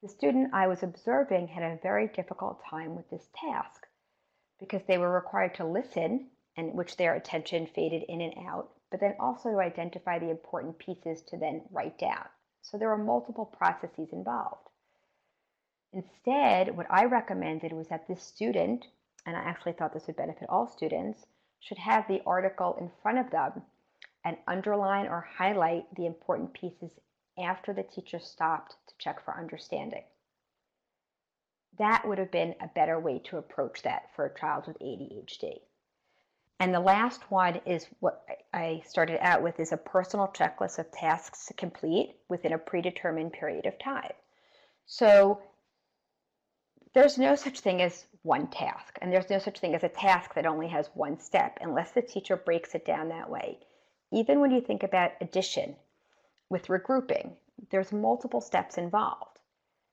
[0.00, 3.88] The student I was observing had a very difficult time with this task
[4.60, 9.00] because they were required to listen, and which their attention faded in and out, but
[9.00, 12.28] then also to identify the important pieces to then write down.
[12.62, 14.68] So there were multiple processes involved.
[15.92, 18.86] Instead, what I recommended was that this student,
[19.26, 21.26] and I actually thought this would benefit all students,
[21.58, 23.64] should have the article in front of them
[24.24, 27.00] and underline or highlight the important pieces
[27.38, 30.04] after the teacher stopped to check for understanding.
[31.78, 35.60] That would have been a better way to approach that for a child with ADHD.
[36.60, 40.90] And the last one is what I started out with is a personal checklist of
[40.90, 44.12] tasks to complete within a predetermined period of time.
[44.86, 45.40] So
[46.94, 50.34] there's no such thing as one task, and there's no such thing as a task
[50.34, 53.60] that only has one step unless the teacher breaks it down that way.
[54.10, 55.76] Even when you think about addition
[56.50, 57.36] with regrouping,
[57.70, 59.38] there's multiple steps involved.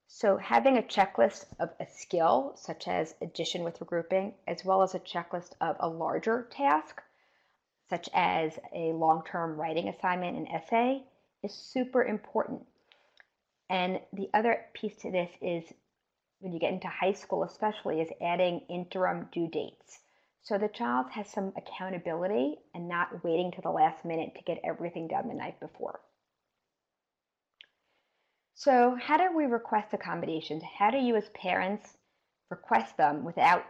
[0.07, 4.93] So having a checklist of a skill, such as addition with regrouping, as well as
[4.93, 7.01] a checklist of a larger task,
[7.89, 11.03] such as a long-term writing assignment, an essay,
[11.43, 12.65] is super important.
[13.69, 15.73] And the other piece to this is
[16.39, 19.99] when you get into high school, especially, is adding interim due dates.
[20.43, 24.61] So the child has some accountability and not waiting to the last minute to get
[24.63, 25.99] everything done the night before.
[28.57, 30.63] So, how do we request accommodations?
[30.63, 31.97] How do you, as parents,
[32.49, 33.65] request them without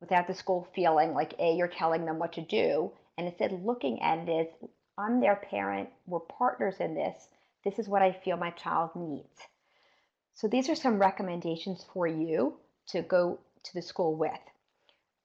[0.00, 4.00] without the school feeling like a you're telling them what to do, and instead looking
[4.00, 4.30] at it
[4.62, 7.28] as I'm their parent, we're partners in this.
[7.64, 9.42] This is what I feel my child needs.
[10.32, 12.56] So these are some recommendations for you
[12.88, 14.40] to go to the school with.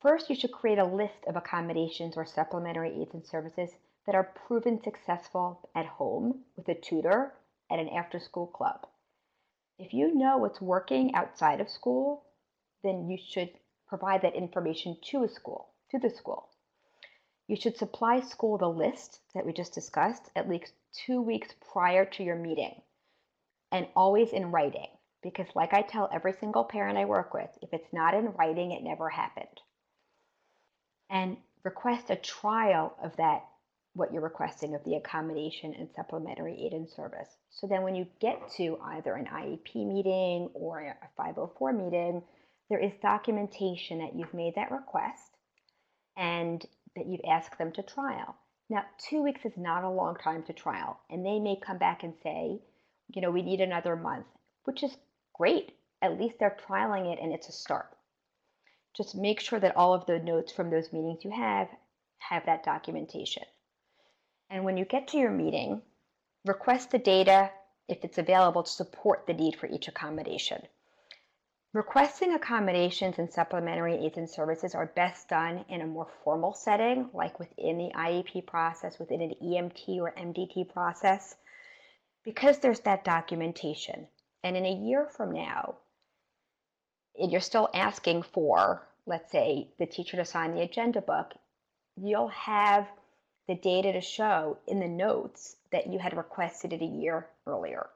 [0.02, 3.70] First, you should create a list of accommodations or supplementary aids and services
[4.06, 7.34] that are proven successful at home with a tutor
[7.72, 8.88] at an after school club.
[9.78, 12.26] If you know what's working outside of school,
[12.84, 13.50] then you should
[13.88, 16.50] provide that information to a school, to the school.
[17.48, 20.74] You should supply school the list that we just discussed at least
[21.06, 22.82] two weeks prior to your meeting
[23.72, 24.88] and always in writing.
[25.22, 28.72] Because, like I tell every single parent I work with, if it's not in writing,
[28.72, 29.60] it never happened.
[31.10, 33.46] And request a trial of that,
[33.94, 37.30] what you're requesting of the accommodation and supplementary aid and service.
[37.50, 42.24] So then, when you get to either an IEP meeting or a 504 meeting,
[42.70, 45.38] there is documentation that you've made that request
[46.16, 46.64] and
[46.96, 48.36] that you've asked them to trial.
[48.70, 52.04] Now, two weeks is not a long time to trial, and they may come back
[52.04, 52.62] and say,
[53.14, 54.28] you know, we need another month,
[54.66, 54.96] which is
[55.34, 55.72] great.
[56.02, 57.96] At least they're trialing it and it's a start.
[58.96, 61.68] Just make sure that all of the notes from those meetings you have
[62.20, 63.44] have that documentation.
[64.50, 65.82] And when you get to your meeting,
[66.46, 67.52] request the data
[67.88, 70.62] if it's available to support the need for each accommodation.
[71.72, 77.10] Requesting accommodations and supplementary aids and services are best done in a more formal setting,
[77.14, 81.36] like within the IEP process, within an EMT or MDT process,
[82.24, 84.08] because there's that documentation.
[84.44, 85.76] And in a year from now,
[87.20, 91.34] and you're still asking for, let's say, the teacher to sign the agenda book,
[91.98, 92.88] you'll have
[93.50, 97.90] the data to show in the notes that you had requested it a year earlier.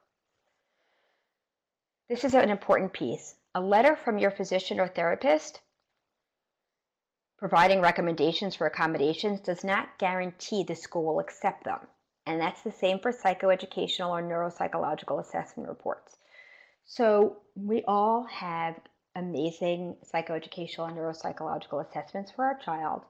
[2.09, 5.61] This is an important piece a letter from your physician or therapist
[7.43, 11.79] providing recommendations for accommodations does not guarantee the school will accept them.
[12.25, 16.15] And that's the same for psychoeducational or neuropsychological assessment reports.
[16.85, 18.79] So we all have
[19.15, 23.01] amazing psychoeducational and neuropsychological assessments for our child.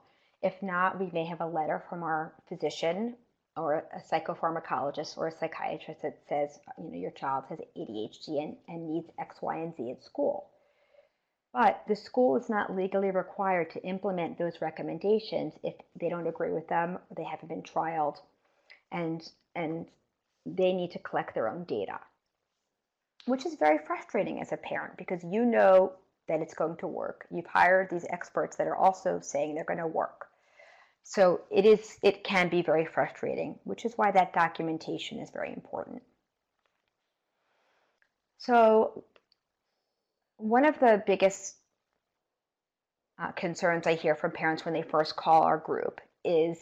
[0.44, 3.16] If not, we may have a letter from our physician
[3.56, 8.56] or a psychopharmacologist or a psychiatrist that says, you know, your child has ADHD and,
[8.68, 10.50] and needs X, Y, and Z at school.
[11.54, 16.52] But the school is not legally required to implement those recommendations if they don't agree
[16.52, 18.18] with them or they haven't been trialed
[18.92, 19.86] and and
[20.44, 22.00] they need to collect their own data.
[23.24, 25.94] Which is very frustrating as a parent because you know
[26.28, 27.26] that it's going to work.
[27.30, 30.26] You've hired these experts that are also saying they're going to work.
[31.04, 35.52] So it is it can be very frustrating, which is why that documentation is very
[35.52, 36.02] important.
[38.38, 39.04] So
[40.38, 41.56] one of the biggest
[43.18, 46.58] uh, concerns I hear from parents when they first call our group is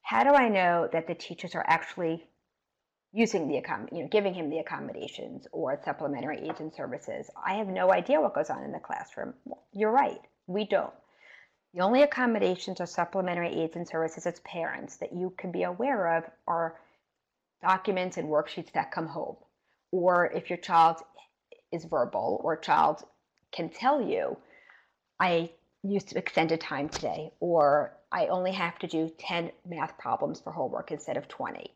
[0.00, 2.24] how do I know that the teachers are actually
[3.12, 7.30] using the you know giving him the accommodations or supplementary aids and services?
[7.46, 9.34] I have no idea what goes on in the classroom.
[9.72, 10.94] You're right, we don't.
[11.74, 16.18] The only accommodations or supplementary aids and services as parents that you can be aware
[16.18, 16.78] of are
[17.62, 19.36] documents and worksheets that come home.
[19.90, 20.98] Or if your child
[21.70, 23.02] is verbal or child
[23.52, 24.36] can tell you,
[25.18, 25.50] I
[25.82, 30.92] used extended time today, or I only have to do 10 math problems for homework
[30.92, 31.70] instead of 20.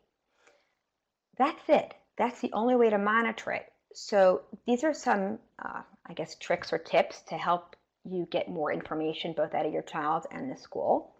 [1.38, 1.94] That's it.
[2.18, 3.72] That's the only way to monitor it.
[3.94, 7.76] So these are some, uh, I guess, tricks or tips to help
[8.08, 11.12] you get more information both out of your child and the school.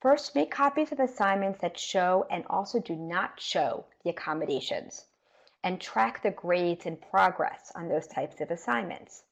[0.00, 5.06] First, make copies of assignments that show and also do not show the accommodations
[5.62, 9.22] and track the grades and progress on those types of assignments.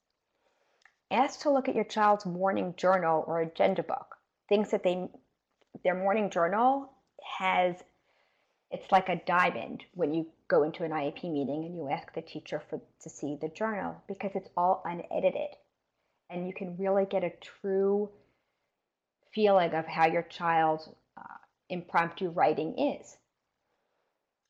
[1.10, 4.16] Ask to look at your child's morning journal or agenda book.
[4.48, 5.08] Things that they
[5.84, 6.92] their morning journal
[7.38, 7.76] has
[8.70, 12.20] it's like a diamond when you go into an IEP meeting and you ask the
[12.20, 15.56] teacher for to see the journal because it's all unedited
[16.30, 18.10] and you can really get a true
[19.32, 21.22] feeling of how your child's uh,
[21.68, 23.16] impromptu writing is.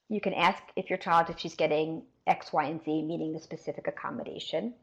[0.08, 3.40] You can ask if your child, if she's getting X, Y, and Z, meaning the
[3.40, 4.74] specific accommodation.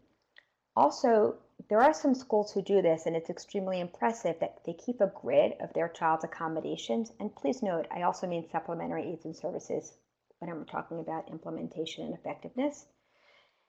[0.75, 1.37] Also,
[1.69, 5.11] there are some schools who do this, and it's extremely impressive that they keep a
[5.21, 7.11] grid of their child's accommodations.
[7.19, 9.93] And please note, I also mean supplementary aids and services
[10.39, 12.85] when I'm talking about implementation and effectiveness.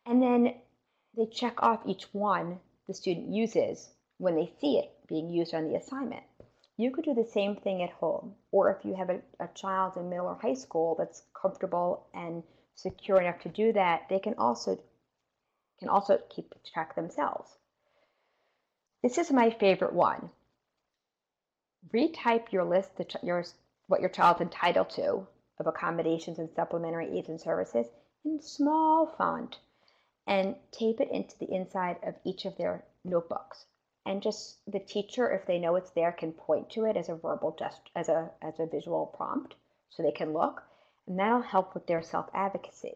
[0.04, 0.54] And then
[1.16, 5.68] they check off each one the student uses when they see it being used on
[5.68, 6.22] the assignment.
[6.76, 9.96] You could do the same thing at home, or if you have a, a child
[9.96, 12.42] in middle or high school that's comfortable and
[12.74, 14.78] secure enough to do that, they can also
[15.78, 17.50] can also keep track themselves.
[19.02, 20.30] This is my favorite one.
[21.92, 22.90] Retype your list,
[23.22, 23.44] your,
[23.86, 25.26] what your child's entitled to
[25.58, 27.86] of accommodations and supplementary aids and services
[28.24, 29.58] in small font
[30.26, 33.66] and tape it into the inside of each of their notebooks
[34.06, 37.16] and just the teacher, if they know it's there, can point to it as a
[37.16, 39.56] verbal just as a as a visual prompt
[39.90, 40.62] so they can look,
[41.08, 42.94] and that'll help with their self-advocacy.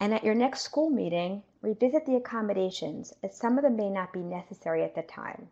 [0.00, 4.12] And at your next school meeting, revisit the accommodations as some of them may not
[4.12, 5.48] be necessary at the time.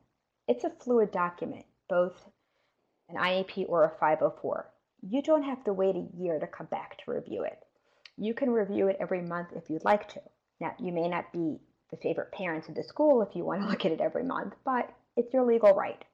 [0.49, 2.29] It's a fluid document, both
[3.09, 4.73] an IEP or a 504.
[5.03, 7.65] You don't have to wait a year to come back to review it.
[8.17, 10.21] You can review it every month if you'd like to.
[10.61, 11.59] Now, you may not be
[11.91, 14.55] the favorite parents of the school if you want to look at it every month,
[14.65, 16.05] but it's your legal right.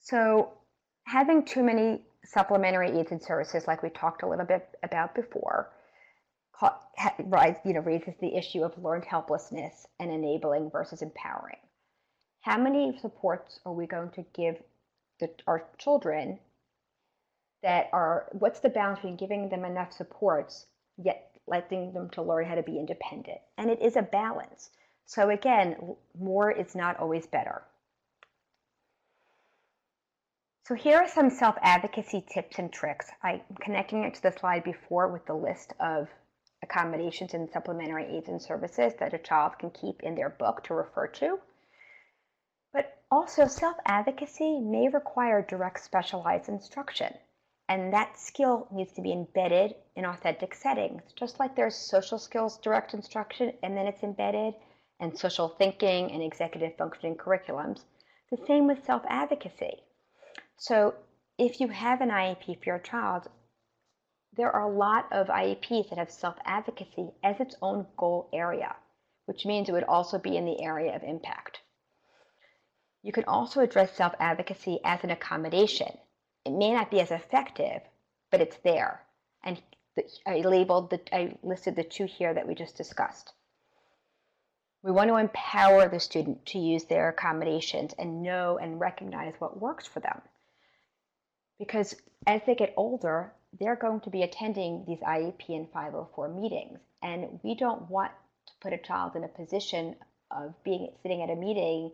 [0.00, 0.52] So
[1.04, 5.70] having too many supplementary aids and services, like we talked a little bit about before,
[6.62, 11.58] you know, raises the issue of learned helplessness and enabling versus empowering.
[12.42, 14.56] How many supports are we going to give
[15.20, 16.38] the, our children
[17.64, 20.66] that are, what's the balance between giving them enough supports,
[21.02, 23.38] yet letting them to learn how to be independent.
[23.56, 24.70] And it is a balance.
[25.06, 27.62] So again, more is not always better.
[30.66, 33.06] So here are some self-advocacy tips and tricks.
[33.22, 36.08] I'm connecting it to the slide before with the list of
[36.62, 40.74] accommodations and supplementary aids and services that a child can keep in their book to
[40.74, 41.38] refer to.
[42.74, 47.12] But also self-advocacy may require direct specialized instruction.
[47.68, 52.58] And that skill needs to be embedded in authentic settings, just like there's social skills
[52.58, 54.54] direct instruction and then it's embedded,
[55.00, 57.82] and social thinking and executive functioning curriculums.
[58.30, 59.82] The same with self advocacy.
[60.56, 60.94] So
[61.38, 63.28] if you have an IEP for your child,
[64.34, 68.76] there are a lot of IEPs that have self advocacy as its own goal area,
[69.24, 71.60] which means it would also be in the area of impact.
[73.02, 75.96] You can also address self advocacy as an accommodation
[76.44, 77.80] it may not be as effective,
[78.30, 79.02] but it's there.
[79.42, 79.60] And
[80.26, 83.32] I labeled the, I listed the two here that we just discussed.
[84.82, 89.60] We want to empower the student to use their accommodations and know and recognize what
[89.60, 90.20] works for them.
[91.58, 91.94] Because
[92.26, 96.80] as they get older, they're going to be attending these IEP and 504 meetings.
[97.02, 98.12] And we don't want
[98.46, 99.96] to put a child in a position
[100.30, 101.92] of being sitting at a meeting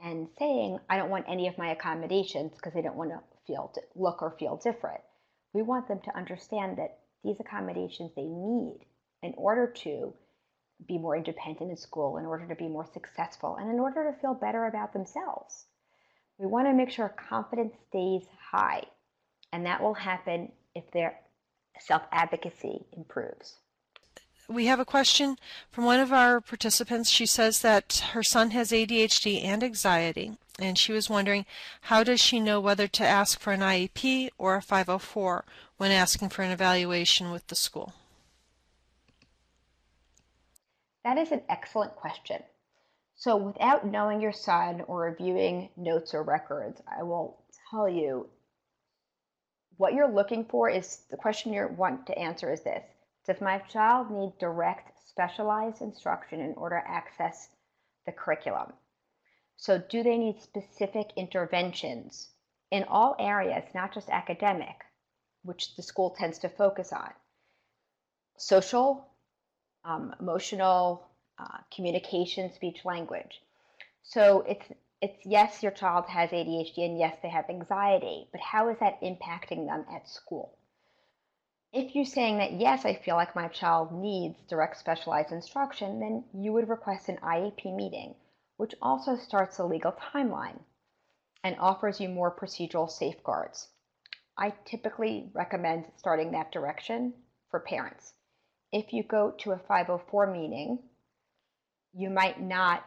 [0.00, 3.72] and saying, I don't want any of my accommodations because they don't want to feel
[3.94, 5.00] look or feel different.
[5.52, 8.80] We want them to understand that these accommodations they need
[9.22, 10.14] in order to
[10.86, 14.18] be more independent in school, in order to be more successful, and in order to
[14.20, 15.66] feel better about themselves.
[16.38, 18.84] We want to make sure confidence stays high,
[19.52, 21.20] and that will happen if their
[21.78, 23.58] self advocacy improves
[24.48, 25.36] we have a question
[25.70, 27.10] from one of our participants.
[27.10, 31.46] She says that her son has ADHD and anxiety, and she was wondering
[31.82, 35.44] how does she know whether to ask for an IEP or a 504
[35.76, 37.94] when asking for an evaluation with the school?
[41.04, 42.42] That is an excellent question.
[43.14, 48.28] So without knowing your son or reviewing notes or records, I will tell you
[49.76, 52.84] what you're looking for is the question you want to answer is this.
[53.24, 57.50] Does my child need direct specialized instruction in order to access
[58.04, 58.72] the curriculum?
[59.56, 62.30] So do they need specific interventions
[62.72, 64.84] in all areas, not just academic,
[65.44, 67.12] which the school tends to focus on?
[68.38, 69.06] Social,
[69.84, 71.08] um, emotional,
[71.38, 73.40] uh, communication, speech, language.
[74.02, 74.66] So it's
[75.00, 79.00] it's yes, your child has ADHD and yes, they have anxiety, but how is that
[79.00, 80.56] impacting them at school?
[81.72, 86.24] If you're saying that, yes, I feel like my child needs direct specialized instruction, then
[86.34, 88.14] you would request an IEP meeting,
[88.58, 90.60] which also starts a legal timeline
[91.42, 93.68] and offers you more procedural safeguards.
[94.36, 97.14] I typically recommend starting that direction
[97.50, 98.12] for parents.
[98.70, 100.78] If you go to a 504 meeting,
[101.94, 102.84] you might not,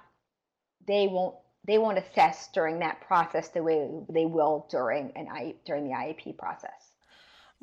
[0.87, 5.55] they won't, they won't assess during that process the way they will during an I,
[5.65, 6.94] during the IEP process.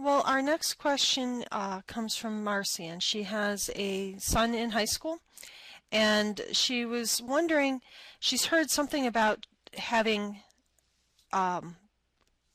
[0.03, 4.84] Well, our next question uh, comes from Marcy, and she has a son in high
[4.84, 5.20] school,
[5.92, 7.80] and she was wondering,
[8.18, 10.40] she's heard something about having
[11.32, 11.76] um,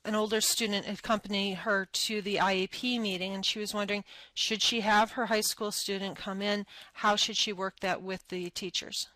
[0.04, 4.82] an older student accompany her to the IEP meeting, and she was wondering, should she
[4.82, 6.66] have her high school student come in?
[6.96, 9.08] How should she work that with the teachers?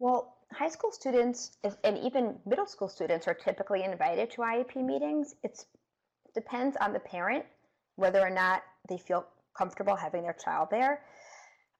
[0.00, 5.34] Well, high school students and even middle school students are typically invited to IEP meetings.
[5.42, 5.64] It
[6.34, 7.44] depends on the parent
[7.96, 9.26] whether or not they feel
[9.56, 11.02] comfortable having their child there.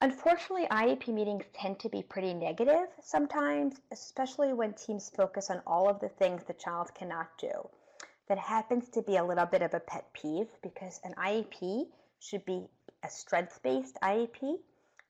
[0.00, 5.88] Unfortunately, IEP meetings tend to be pretty negative sometimes, especially when teams focus on all
[5.88, 7.50] of the things the child cannot do.
[8.28, 11.88] That happens to be a little bit of a pet peeve because an IEP
[12.20, 12.66] should be
[13.02, 14.58] a strengths based IEP,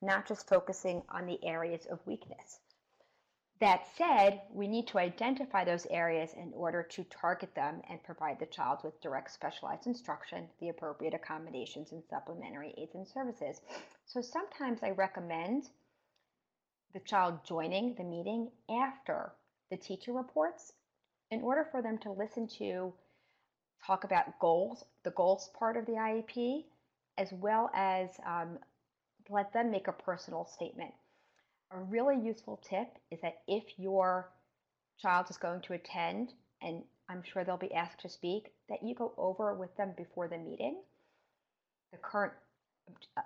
[0.00, 2.60] not just focusing on the areas of weakness.
[3.60, 8.38] That said, we need to identify those areas in order to target them and provide
[8.38, 13.60] the child with direct specialized instruction, the appropriate accommodations, and supplementary aids and services.
[14.06, 15.70] So sometimes I recommend
[16.92, 19.32] the child joining the meeting after
[19.70, 20.72] the teacher reports
[21.32, 22.92] in order for them to listen to
[23.84, 26.64] talk about goals, the goals part of the IEP,
[27.18, 28.58] as well as um,
[29.28, 30.94] let them make a personal statement.
[31.70, 34.30] A really useful tip is that if your
[35.00, 38.94] child is going to attend, and I'm sure they'll be asked to speak, that you
[38.94, 40.80] go over with them before the meeting
[41.92, 42.32] the current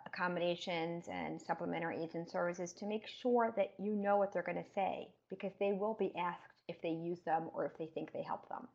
[0.06, 4.62] accommodations and supplementary aids and services to make sure that you know what they're going
[4.62, 8.12] to say because they will be asked if they use them or if they think
[8.12, 8.66] they help them.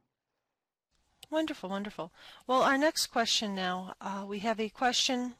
[1.29, 2.13] Wonderful, wonderful.
[2.45, 5.35] Well, our next question now, uh, we have a question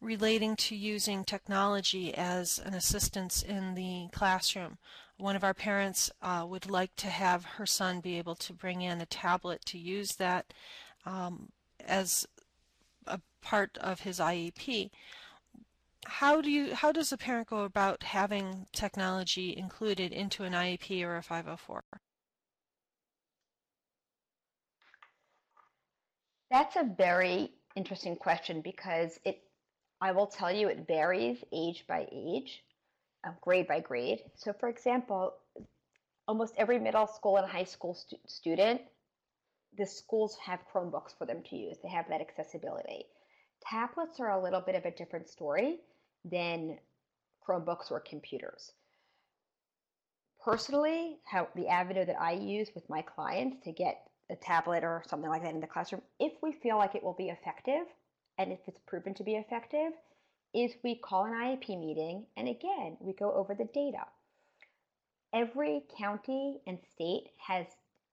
[0.00, 4.78] relating to using technology as an assistance in the classroom.
[5.16, 8.82] One of our parents uh, would like to have her son be able to bring
[8.82, 10.52] in a tablet to use that
[11.04, 11.48] um,
[11.84, 12.26] as
[13.06, 14.90] a part of his IEP.
[16.06, 21.02] How do you how does a parent go about having technology included into an IEP
[21.04, 21.82] or a 504?
[26.50, 29.42] That's a very interesting question because it
[30.00, 32.62] I will tell you it varies age by age,
[33.26, 34.20] uh, grade by grade.
[34.36, 35.34] So, for example,
[36.28, 38.80] almost every middle school and high school stu student,
[39.76, 41.78] the schools have Chromebooks for them to use.
[41.82, 43.06] They have that accessibility.
[43.60, 45.78] Tablets are a little bit of a different story
[46.24, 46.78] than
[47.46, 48.72] Chromebooks or computers.
[50.44, 55.02] Personally, how the avenue that I use with my clients to get a tablet or
[55.06, 57.86] something like that in the classroom, if we feel like it will be effective,
[58.38, 59.92] and if it's proven to be effective,
[60.54, 64.04] is we call an IEP meeting and again, we go over the data.
[65.34, 67.66] Every county and state has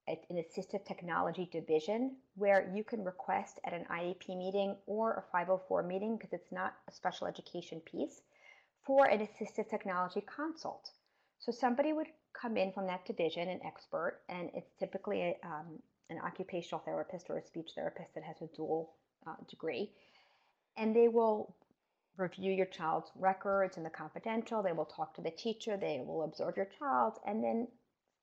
[0.07, 5.83] an assistive technology division where you can request at an IEP meeting or a 504
[5.83, 8.21] meeting because it's not a special education piece
[8.85, 10.91] for an assistive technology consult.
[11.39, 12.07] So somebody would
[12.39, 17.29] come in from that division, an expert, and it's typically a, um, an occupational therapist
[17.29, 18.93] or a speech therapist that has a dual
[19.25, 19.89] uh, degree
[20.77, 21.55] and they will
[22.17, 24.63] review your child's records in the confidential.
[24.63, 25.77] They will talk to the teacher.
[25.77, 27.67] They will observe your child and then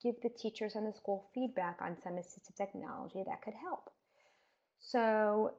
[0.03, 3.91] give the teachers and the school feedback on some assistive technology that could help.
[4.81, 5.53] So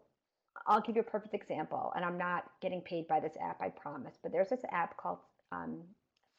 [0.67, 3.69] I'll give you a perfect example, and I'm not getting paid by this app, I
[3.69, 5.19] promise, but there's this app called
[5.51, 5.81] um,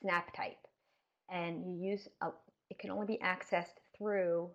[0.05, 0.63] SnapType,
[1.31, 2.29] and you use a,
[2.71, 4.51] it can only be accessed through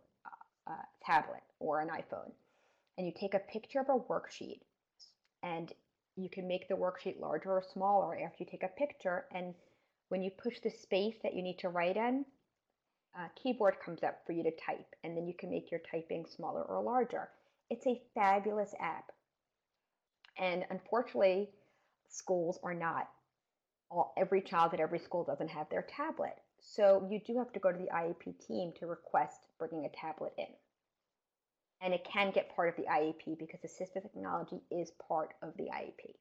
[0.68, 0.76] a, a
[1.06, 2.32] tablet or an iPhone.
[2.98, 4.62] And you take a picture of a worksheet,
[5.44, 5.72] and
[6.22, 9.26] you can make the worksheet larger or smaller after you take a picture.
[9.34, 9.54] And
[10.10, 12.26] when you push the space that you need to write in,
[13.16, 16.26] a keyboard comes up for you to type, and then you can make your typing
[16.26, 17.30] smaller or larger.
[17.70, 19.12] It's a fabulous app.
[20.38, 21.50] And unfortunately,
[22.08, 23.10] schools are not,
[23.92, 26.36] all, every child at every school doesn't have their tablet.
[26.62, 30.34] So you do have to go to the IEP team to request bringing a tablet
[30.38, 30.48] in
[31.82, 35.66] and it can get part of the IEP because assistive technology is part of the
[35.66, 36.16] IEP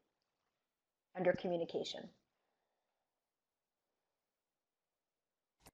[1.17, 2.09] under communication.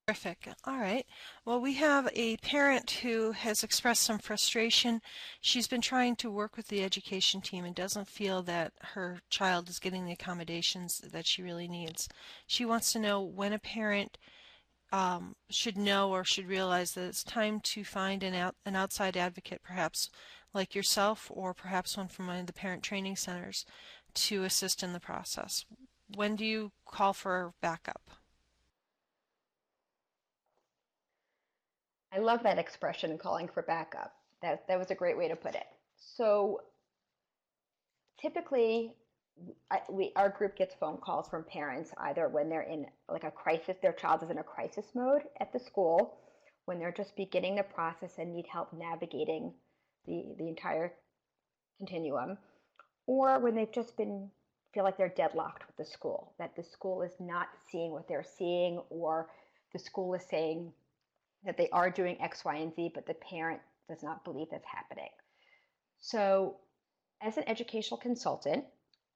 [0.06, 0.48] Terrific.
[0.64, 1.06] All right.
[1.46, 5.00] Well, we have a parent who has expressed some frustration.
[5.40, 9.70] She's been trying to work with the education team and doesn't feel that her child
[9.70, 12.06] is getting the accommodations that she really needs.
[12.46, 14.18] She wants to know when a parent
[14.94, 19.16] um, should know or should realize that it's time to find an, out, an outside
[19.16, 20.08] advocate, perhaps
[20.52, 23.66] like yourself or perhaps one from one of the parent training centers,
[24.14, 25.64] to assist in the process.
[26.14, 28.02] When do you call for backup?
[32.12, 34.12] I love that expression, calling for backup.
[34.42, 35.66] That, that was a great way to put it.
[35.98, 36.60] So
[38.20, 38.94] typically,
[39.90, 43.76] We our group gets phone calls from parents either when they're in like a crisis,
[43.82, 46.18] their child is in a crisis mode at the school,
[46.66, 49.52] when they're just beginning the process and need help navigating
[50.06, 50.92] the the entire
[51.78, 52.38] continuum,
[53.06, 54.30] or when they've just been
[54.72, 58.24] feel like they're deadlocked with the school, that the school is not seeing what they're
[58.24, 59.28] seeing, or
[59.72, 60.72] the school is saying
[61.44, 64.66] that they are doing X, Y, and Z, but the parent does not believe that's
[64.66, 65.10] happening.
[66.00, 66.56] So,
[67.22, 68.64] as an educational consultant,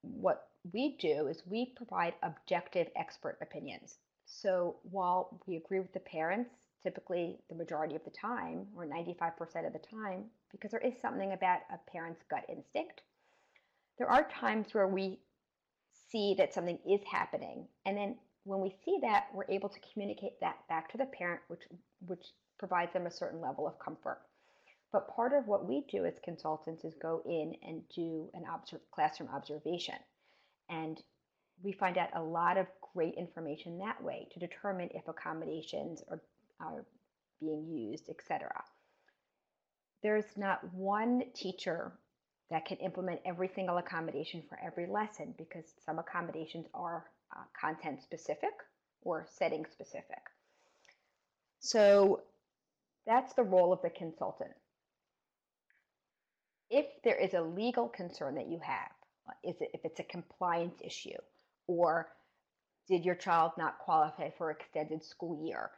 [0.01, 3.97] what we do is we provide objective expert opinions.
[4.25, 6.51] So, while we agree with the parents,
[6.83, 11.33] typically the majority of the time, or 95% of the time, because there is something
[11.33, 13.01] about a parent's gut instinct,
[13.97, 15.19] there are times where we
[16.09, 17.67] see that something is happening.
[17.85, 21.41] And then when we see that, we're able to communicate that back to the parent,
[21.47, 21.63] which,
[22.05, 22.25] which
[22.57, 24.21] provides them a certain level of comfort.
[24.91, 28.81] But part of what we do as consultants is go in and do an observ-
[28.91, 29.95] classroom observation.
[30.69, 31.01] And
[31.61, 36.21] we find out a lot of great information that way to determine if accommodations are,
[36.59, 36.85] are
[37.39, 38.49] being used, etc.
[40.01, 41.93] There's not one teacher
[42.49, 48.01] that can implement every single accommodation for every lesson because some accommodations are uh, content
[48.01, 48.53] specific
[49.03, 50.21] or setting specific.
[51.59, 52.21] So
[53.05, 54.51] that's the role of the consultant.
[56.69, 58.91] If there is a legal concern that you have,
[59.27, 61.17] uh, is it, if it's a compliance issue,
[61.67, 62.09] or
[62.87, 65.71] did your child not qualify for extended school year,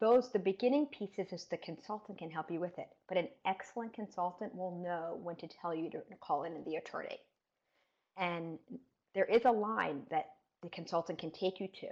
[0.00, 3.92] those the beginning pieces is the consultant can help you with it but an excellent
[3.92, 7.18] consultant will know when to tell you to call in the attorney.
[8.16, 8.58] And
[9.14, 10.26] there is a line that
[10.62, 11.88] the consultant can take you to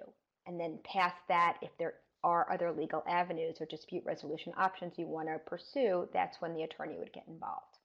[0.47, 5.07] and then past that if there are other legal avenues or dispute resolution options you
[5.07, 7.76] want to pursue that's when the attorney would get involved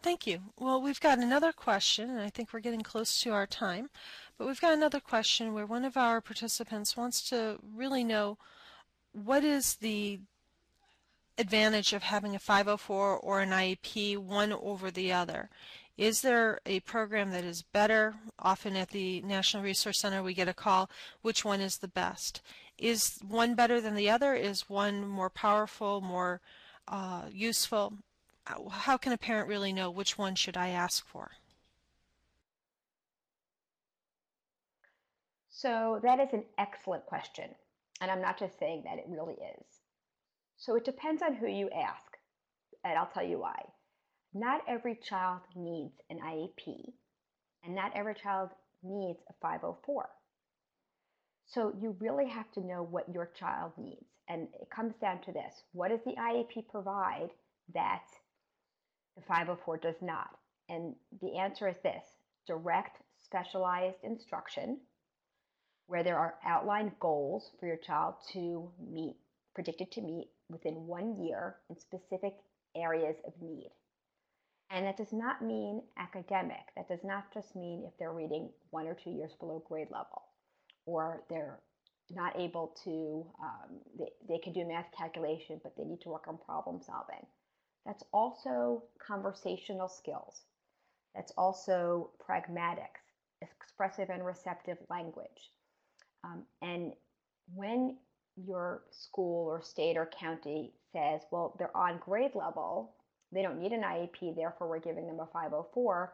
[0.00, 0.40] Thank you.
[0.58, 3.90] Well, we've got another question, and I think we're getting close to our time,
[4.36, 8.38] but we've got another question where one of our participants wants to really know
[9.12, 10.20] what is the
[11.36, 15.50] advantage of having a 504 or an IEP one over the other?
[15.96, 18.14] Is there a program that is better?
[18.38, 20.88] Often at the National Resource Center we get a call,
[21.22, 22.40] which one is the best?
[22.78, 24.34] Is one better than the other?
[24.34, 26.40] Is one more powerful, more
[26.86, 27.94] uh, useful?
[28.48, 31.30] Uh, how can a parent really know which one should I ask for?
[35.50, 37.50] So that is an excellent question.
[38.00, 39.66] And I'm not just saying that, it really is.
[40.56, 42.16] So it depends on who you ask,
[42.84, 43.60] and I'll tell you why.
[44.32, 46.92] Not every child needs an IEP,
[47.64, 48.50] and not every child
[48.82, 50.08] needs a 504.
[51.46, 54.06] So you really have to know what your child needs.
[54.28, 57.30] And it comes down to this what does the IEP provide
[57.74, 58.04] that
[59.18, 60.30] the 504 does not?
[60.68, 62.04] And the answer is this
[62.46, 64.78] direct specialized instruction
[65.86, 69.16] where there are outlined goals for your child to meet,
[69.54, 72.34] predicted to meet within one year in specific
[72.76, 73.70] areas of need.
[74.70, 76.60] And that does not mean academic.
[76.76, 80.22] That does not just mean if they're reading one or two years below grade level,
[80.84, 81.58] or they're
[82.10, 86.26] not able to, um, they, they can do math calculation, but they need to work
[86.28, 87.26] on problem solving.
[87.88, 90.42] That's also conversational skills.
[91.14, 93.00] That's also pragmatics,
[93.40, 95.50] expressive and receptive language.
[96.22, 96.92] Um, and
[97.54, 97.96] when
[98.36, 102.94] your school or state or county says, well, they're on grade level,
[103.32, 106.12] they don't need an IEP, therefore we're giving them a 504,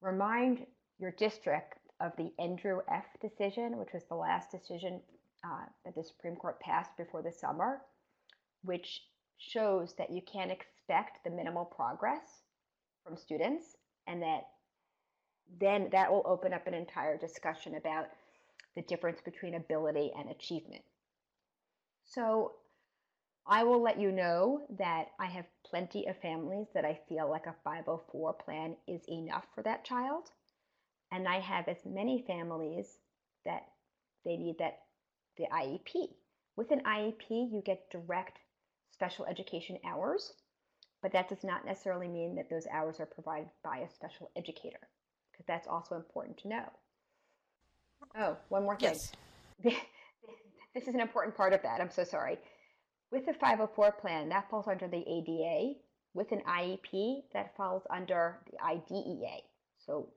[0.00, 0.66] remind
[0.98, 5.00] your district of the Endrew F decision, which was the last decision
[5.46, 7.80] uh, that the Supreme Court passed before the summer,
[8.64, 9.02] which
[9.38, 12.42] shows that you can't expect the minimal progress
[13.04, 13.76] from students,
[14.06, 14.42] and that
[15.60, 18.06] then that will open up an entire discussion about
[18.74, 20.82] the difference between ability and achievement.
[22.04, 22.52] So
[23.46, 27.46] I will let you know that I have plenty of families that I feel like
[27.46, 30.30] a 504 plan is enough for that child.
[31.10, 32.86] And I have as many families
[33.44, 33.64] that
[34.24, 34.78] they need that
[35.36, 36.14] the IEP.
[36.56, 38.38] With an IEP, you get direct
[38.92, 40.32] special education hours,
[41.02, 44.78] but that does not necessarily mean that those hours are provided by a special educator,
[45.32, 46.64] because that's also important to know.
[48.18, 48.90] Oh, one more thing.
[48.90, 49.12] Yes.
[50.74, 51.80] this is an important part of that.
[51.80, 52.38] I'm so sorry.
[53.10, 55.78] With the 504 plan, that falls under the ADA.
[56.14, 59.38] With an IEP, that falls under the IDEA.
[59.86, 60.08] So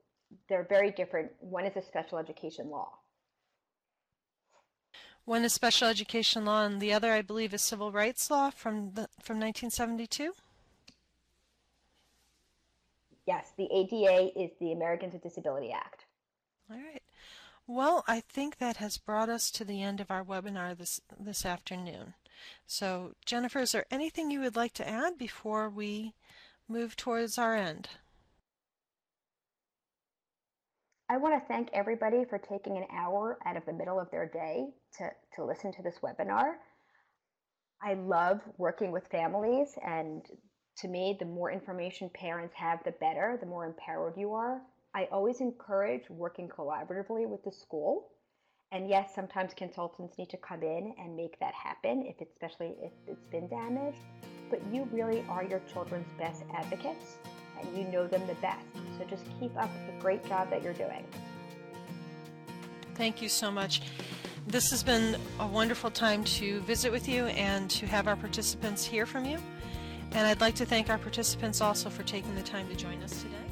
[0.49, 1.32] they're very different.
[1.39, 2.89] One is a special education law.
[5.26, 8.91] One is special education law, and the other, I believe, is civil rights law from
[8.93, 10.34] the, from 1972.
[13.26, 16.05] Yes, the ADA is the Americans with Disability Act.
[16.69, 17.01] All right.
[17.65, 21.43] Well, I think that has brought us to the end of our webinar this this
[21.43, 22.13] afternoon.
[22.67, 26.13] So, Jennifer, is there anything you would like to add before we
[26.67, 27.89] move towards our end?
[31.08, 34.28] I want to thank everybody for taking an hour out of the middle of their
[34.28, 34.66] day
[34.97, 36.53] to, to listen to this webinar.
[37.84, 40.26] I love working with families, and
[40.78, 44.62] to me, the more information parents have, the better, the more empowered you are.
[44.95, 48.08] I always encourage working collaboratively with the school.
[48.72, 52.91] And yes, sometimes consultants need to come in and make that happen, if especially if
[53.08, 53.99] it's been damaged.
[54.49, 57.18] But you really are your children's best advocates,
[57.60, 58.66] and you know them the best.
[58.97, 61.06] So just keep up the great job that you're doing.
[62.95, 63.82] Thank you so much.
[64.47, 68.86] This has been a wonderful time to visit with you and to have our participants
[68.86, 69.39] hear from you.
[70.12, 73.22] And I'd like to thank our participants also for taking the time to join us
[73.22, 73.45] today.